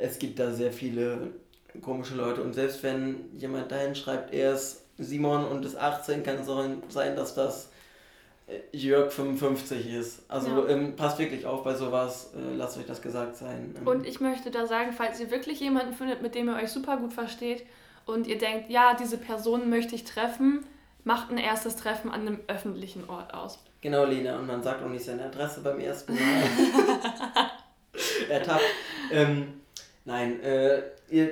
[0.00, 1.30] es gibt da sehr viele
[1.82, 2.42] komische Leute.
[2.42, 6.64] Und selbst wenn jemand dahin schreibt, er ist Simon und ist 18, kann es auch
[6.88, 7.70] sein, dass das
[8.46, 10.22] äh, Jörg 55 ist.
[10.28, 10.68] Also ja.
[10.68, 13.74] ähm, passt wirklich auf bei sowas, äh, lasst euch das gesagt sein.
[13.78, 13.86] Ähm.
[13.86, 16.96] Und ich möchte da sagen, falls ihr wirklich jemanden findet, mit dem ihr euch super
[16.98, 17.64] gut versteht
[18.06, 20.64] und ihr denkt, ja, diese Person möchte ich treffen,
[21.04, 23.58] macht ein erstes Treffen an einem öffentlichen Ort aus.
[23.80, 26.20] Genau, Lena, und man sagt auch nicht seine Adresse beim ersten Mal.
[28.28, 28.62] Ertappt.
[29.10, 29.59] Ähm,
[30.04, 31.30] nein, äh, ihr,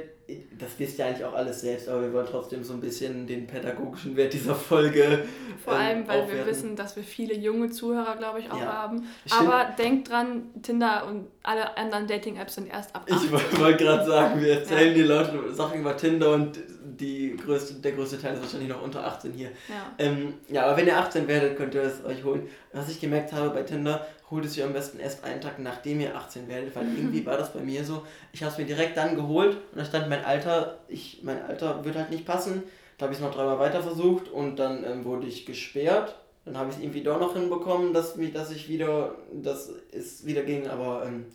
[0.58, 3.46] das wisst ihr eigentlich auch alles selbst, aber wir wollen trotzdem so ein bisschen den
[3.46, 5.24] pädagogischen Wert dieser Folge.
[5.64, 6.36] Vor ähm, allem, weil aufwerten.
[6.36, 8.72] wir wissen, dass wir viele junge Zuhörer, glaube ich, auch ja.
[8.72, 9.06] haben.
[9.30, 13.30] Aber denkt dran, Tinder und alle anderen Dating-Apps sind erst ab 18.
[13.52, 14.94] Ich wollte gerade sagen, wir erzählen ja.
[14.94, 19.06] die Leute Sachen über Tinder und die größte, der größte Teil ist wahrscheinlich noch unter
[19.06, 19.50] 18 hier.
[19.68, 19.92] Ja.
[19.98, 22.48] Ähm, ja, aber wenn ihr 18 werdet, könnt ihr es euch holen.
[22.72, 26.00] Was ich gemerkt habe bei Tinder, holt es ihr am besten erst einen Tag, nachdem
[26.00, 28.04] ihr 18 werdet, weil irgendwie war das bei mir so.
[28.32, 31.84] Ich habe es mir direkt dann geholt und da stand mein Alter, ich, mein Alter
[31.84, 32.62] wird halt nicht passen.
[32.98, 36.16] Da habe ich es noch dreimal weiter versucht und dann ähm, wurde ich gesperrt.
[36.44, 40.26] Dann habe ich es irgendwie doch noch hinbekommen, dass, mich, dass ich wieder, dass es
[40.26, 41.26] wieder ging, aber ähm,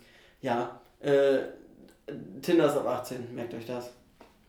[0.42, 1.38] ja, äh,
[2.42, 3.92] Tinder ist ab 18, merkt euch das.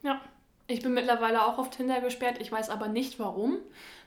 [0.03, 0.21] Ja.
[0.67, 3.57] Ich bin mittlerweile auch auf Tinder gesperrt, ich weiß aber nicht warum.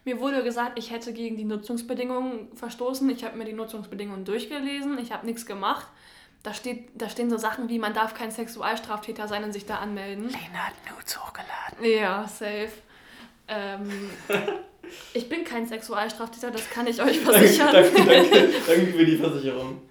[0.05, 3.09] Mir wurde gesagt, ich hätte gegen die Nutzungsbedingungen verstoßen.
[3.11, 5.87] Ich habe mir die Nutzungsbedingungen durchgelesen, ich habe nichts gemacht.
[6.43, 9.77] Da, steht, da stehen so Sachen wie, man darf kein Sexualstraftäter sein und sich da
[9.77, 10.25] anmelden.
[10.25, 11.85] Lena hat Nudes hochgeladen.
[11.85, 12.71] Ja, safe.
[13.47, 14.11] Ähm,
[15.15, 17.73] ich bin kein Sexualstraftäter, das kann ich euch versichern.
[17.73, 19.83] danke, danke, danke für die Versicherung.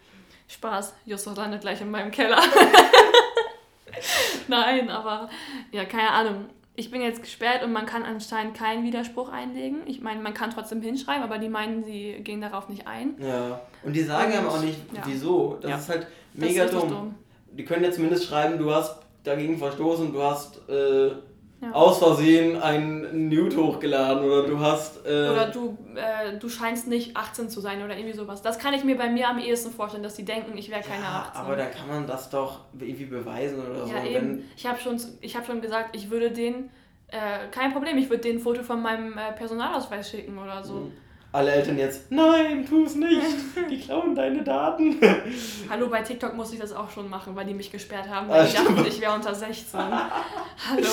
[0.49, 2.41] Spaß, Justus landet gleich in meinem Keller.
[4.47, 5.29] Nein, aber
[5.71, 6.49] ja, keine Ahnung
[6.79, 9.79] ich bin jetzt gesperrt und man kann anscheinend keinen Widerspruch einlegen.
[9.87, 13.15] Ich meine, man kann trotzdem hinschreiben, aber die meinen, sie gehen darauf nicht ein.
[13.19, 15.01] Ja, und die sagen und, aber auch nicht, ja.
[15.03, 15.57] wieso.
[15.59, 15.77] Das ja.
[15.77, 16.87] ist halt mega ist dumm.
[16.87, 17.15] dumm.
[17.51, 21.13] Die können ja zumindest schreiben, du hast dagegen verstoßen, du hast äh,
[21.61, 21.71] ja.
[21.71, 25.05] aus Versehen ein Nude hochgeladen oder du hast.
[25.05, 28.41] Äh oder du, äh, du scheinst nicht 18 zu sein oder irgendwie sowas.
[28.41, 31.03] Das kann ich mir bei mir am ehesten vorstellen, dass die denken, ich wäre keine
[31.03, 31.41] ja, 18.
[31.41, 34.07] Aber da kann man das doch irgendwie beweisen oder ja, so.
[34.07, 34.43] Eben.
[34.55, 36.69] ich habe schon, hab schon gesagt, ich würde den.
[37.09, 40.73] Äh, kein Problem, ich würde denen ein Foto von meinem äh, Personalausweis schicken oder so.
[40.73, 40.91] Mhm
[41.37, 43.21] alle Eltern jetzt, nein, tu es nicht,
[43.69, 44.99] die klauen deine Daten.
[45.69, 48.41] Hallo, bei TikTok muss ich das auch schon machen, weil die mich gesperrt haben, weil
[48.41, 49.79] ah, die dachten, ich wäre unter 16.
[49.79, 50.87] Hallo.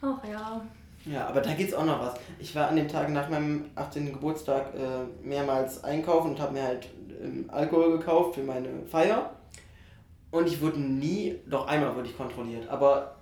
[0.00, 0.62] Ach ja.
[1.06, 2.14] Ja, aber da geht's auch noch was.
[2.38, 4.12] Ich war an dem Tag nach meinem 18.
[4.12, 6.88] Geburtstag äh, mehrmals einkaufen und habe mir halt
[7.20, 9.30] ähm, Alkohol gekauft für meine Feier.
[10.30, 13.16] Und ich wurde nie, doch einmal wurde ich kontrolliert, aber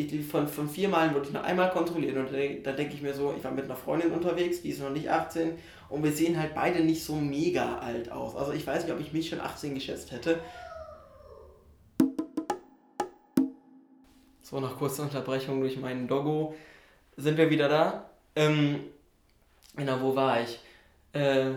[0.00, 2.30] ich, von, von vier Malen wurde ich noch einmal kontrolliert und
[2.64, 5.08] da denke ich mir so, ich war mit einer Freundin unterwegs, die ist noch nicht
[5.08, 5.52] 18
[5.88, 8.36] und wir sehen halt beide nicht so mega alt aus.
[8.36, 10.40] Also ich weiß nicht, ob ich mich schon 18 geschätzt hätte.
[14.42, 16.54] So, nach kurzer Unterbrechung durch meinen Doggo
[17.16, 18.10] sind wir wieder da.
[18.34, 18.80] Ähm,
[19.76, 20.58] genau, wo war ich?
[21.12, 21.52] Äh,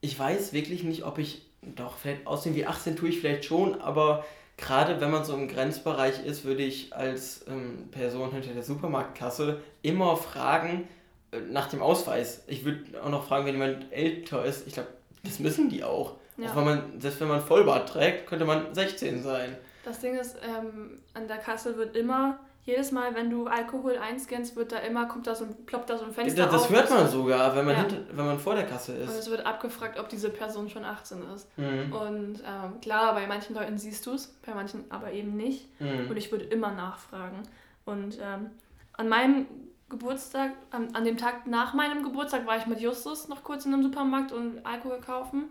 [0.00, 3.80] ich weiß wirklich nicht, ob ich, doch, vielleicht aussehen wie 18 tue ich vielleicht schon,
[3.80, 4.24] aber
[4.56, 9.60] gerade wenn man so im Grenzbereich ist, würde ich als ähm, Person hinter der Supermarktkasse
[9.82, 10.88] immer fragen
[11.32, 12.42] äh, nach dem Ausweis.
[12.46, 14.66] Ich würde auch noch fragen, wenn jemand älter ist.
[14.66, 14.88] Ich glaube,
[15.24, 16.16] das müssen die auch.
[16.38, 16.50] Ja.
[16.50, 19.56] auch wenn man, selbst wenn man Vollbart trägt, könnte man 16 sein.
[19.84, 24.56] Das Ding ist, ähm, an der Kasse wird immer jedes Mal, wenn du Alkohol einscannst,
[24.56, 26.68] wird da immer, kommt da so, ploppt da so ein Fenster das, das auf.
[26.68, 27.80] Das hört man sogar, wenn man, ja.
[27.82, 29.08] hinter, wenn man vor der Kasse ist.
[29.08, 31.56] Und es wird abgefragt, ob diese Person schon 18 ist.
[31.56, 31.92] Mhm.
[31.92, 35.80] Und ähm, klar, bei manchen Leuten siehst du es, bei manchen aber eben nicht.
[35.80, 36.10] Mhm.
[36.10, 37.44] Und ich würde immer nachfragen.
[37.84, 38.50] Und ähm,
[38.94, 39.46] an meinem
[39.88, 43.74] Geburtstag, an, an dem Tag nach meinem Geburtstag war ich mit Justus noch kurz in
[43.74, 45.44] einem Supermarkt und Alkohol kaufen.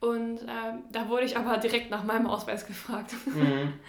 [0.00, 3.12] Und ähm, da wurde ich aber direkt nach meinem Ausweis gefragt.
[3.26, 3.74] Mhm.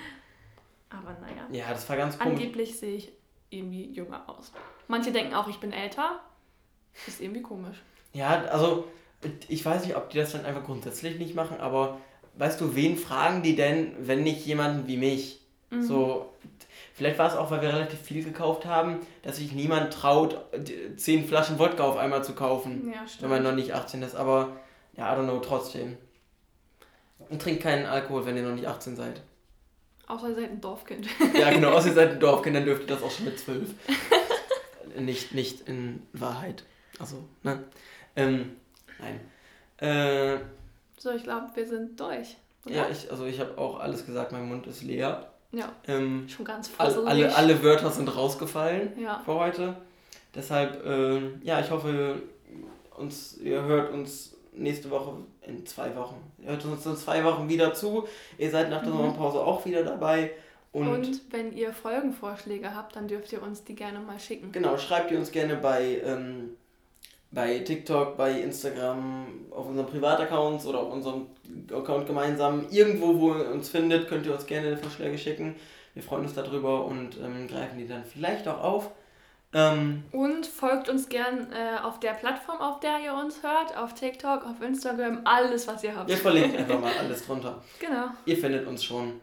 [0.89, 1.47] Aber naja.
[1.51, 2.39] Ja, das war ganz komisch.
[2.39, 3.11] Angeblich sehe ich
[3.49, 4.51] irgendwie jünger aus.
[4.87, 6.19] Manche denken auch, ich bin älter.
[7.05, 7.81] Ist irgendwie komisch.
[8.13, 8.87] Ja, also
[9.47, 11.99] ich weiß nicht, ob die das dann einfach grundsätzlich nicht machen, aber
[12.35, 15.41] weißt du, wen fragen die denn, wenn nicht jemanden wie mich?
[15.69, 15.83] Mhm.
[15.83, 16.33] So,
[16.93, 20.39] vielleicht war es auch, weil wir relativ viel gekauft haben, dass sich niemand traut,
[20.95, 22.91] zehn Flaschen Wodka auf einmal zu kaufen.
[22.93, 23.23] Ja, stimmt.
[23.23, 24.15] Wenn man noch nicht 18 ist.
[24.15, 24.55] Aber,
[24.95, 25.97] ja, I don't know, trotzdem.
[27.29, 29.21] Und trinkt keinen Alkohol, wenn ihr noch nicht 18 seid.
[30.07, 31.07] Außer ihr seid ein Dorfkind.
[31.37, 33.73] ja, genau, außer ihr seid ein Dorfkind, dann dürft ihr das auch schon mit 12.
[34.99, 36.63] nicht, nicht in Wahrheit.
[36.99, 37.63] Also, ne?
[38.15, 38.55] Ähm,
[38.99, 39.19] nein.
[39.77, 40.39] Äh,
[40.97, 42.37] so, ich glaube, wir sind durch.
[42.65, 42.75] Oder?
[42.75, 45.31] Ja, ich, also ich habe auch alles gesagt, mein Mund ist leer.
[45.51, 45.71] Ja.
[45.87, 49.21] Ähm, schon ganz all, alle, alle Wörter sind rausgefallen ja.
[49.23, 49.77] für heute.
[50.35, 52.21] Deshalb, äh, ja, ich hoffe,
[52.95, 55.13] uns, ihr hört uns nächste Woche,
[55.45, 56.15] in zwei Wochen.
[56.39, 58.07] Ihr hört uns in zwei Wochen wieder zu.
[58.37, 58.97] Ihr seid nach der mhm.
[58.97, 60.31] Sommerpause auch wieder dabei.
[60.71, 64.51] Und, und, wenn ihr Folgenvorschläge habt, dann dürft ihr uns die gerne mal schicken.
[64.51, 66.49] Genau, schreibt ihr uns gerne bei, ähm,
[67.31, 71.27] bei TikTok, bei Instagram, auf unseren Privataccounts oder auf unserem
[71.73, 72.67] Account gemeinsam.
[72.69, 75.55] Irgendwo, wo ihr uns findet, könnt ihr uns gerne Vorschläge schicken.
[75.93, 78.91] Wir freuen uns darüber und ähm, greifen die dann vielleicht auch auf.
[79.53, 83.93] Ähm, und folgt uns gern äh, auf der Plattform, auf der ihr uns hört, auf
[83.93, 86.09] TikTok, auf Instagram, alles, was ihr habt.
[86.09, 87.63] Wir verlinken einfach mal alles drunter.
[87.79, 88.07] Genau.
[88.25, 89.21] Ihr findet uns schon.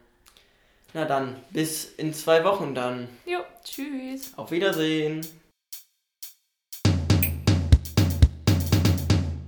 [0.95, 3.09] Na dann, bis in zwei Wochen dann.
[3.27, 4.33] Jo, tschüss.
[4.37, 5.27] Auf Wiedersehen.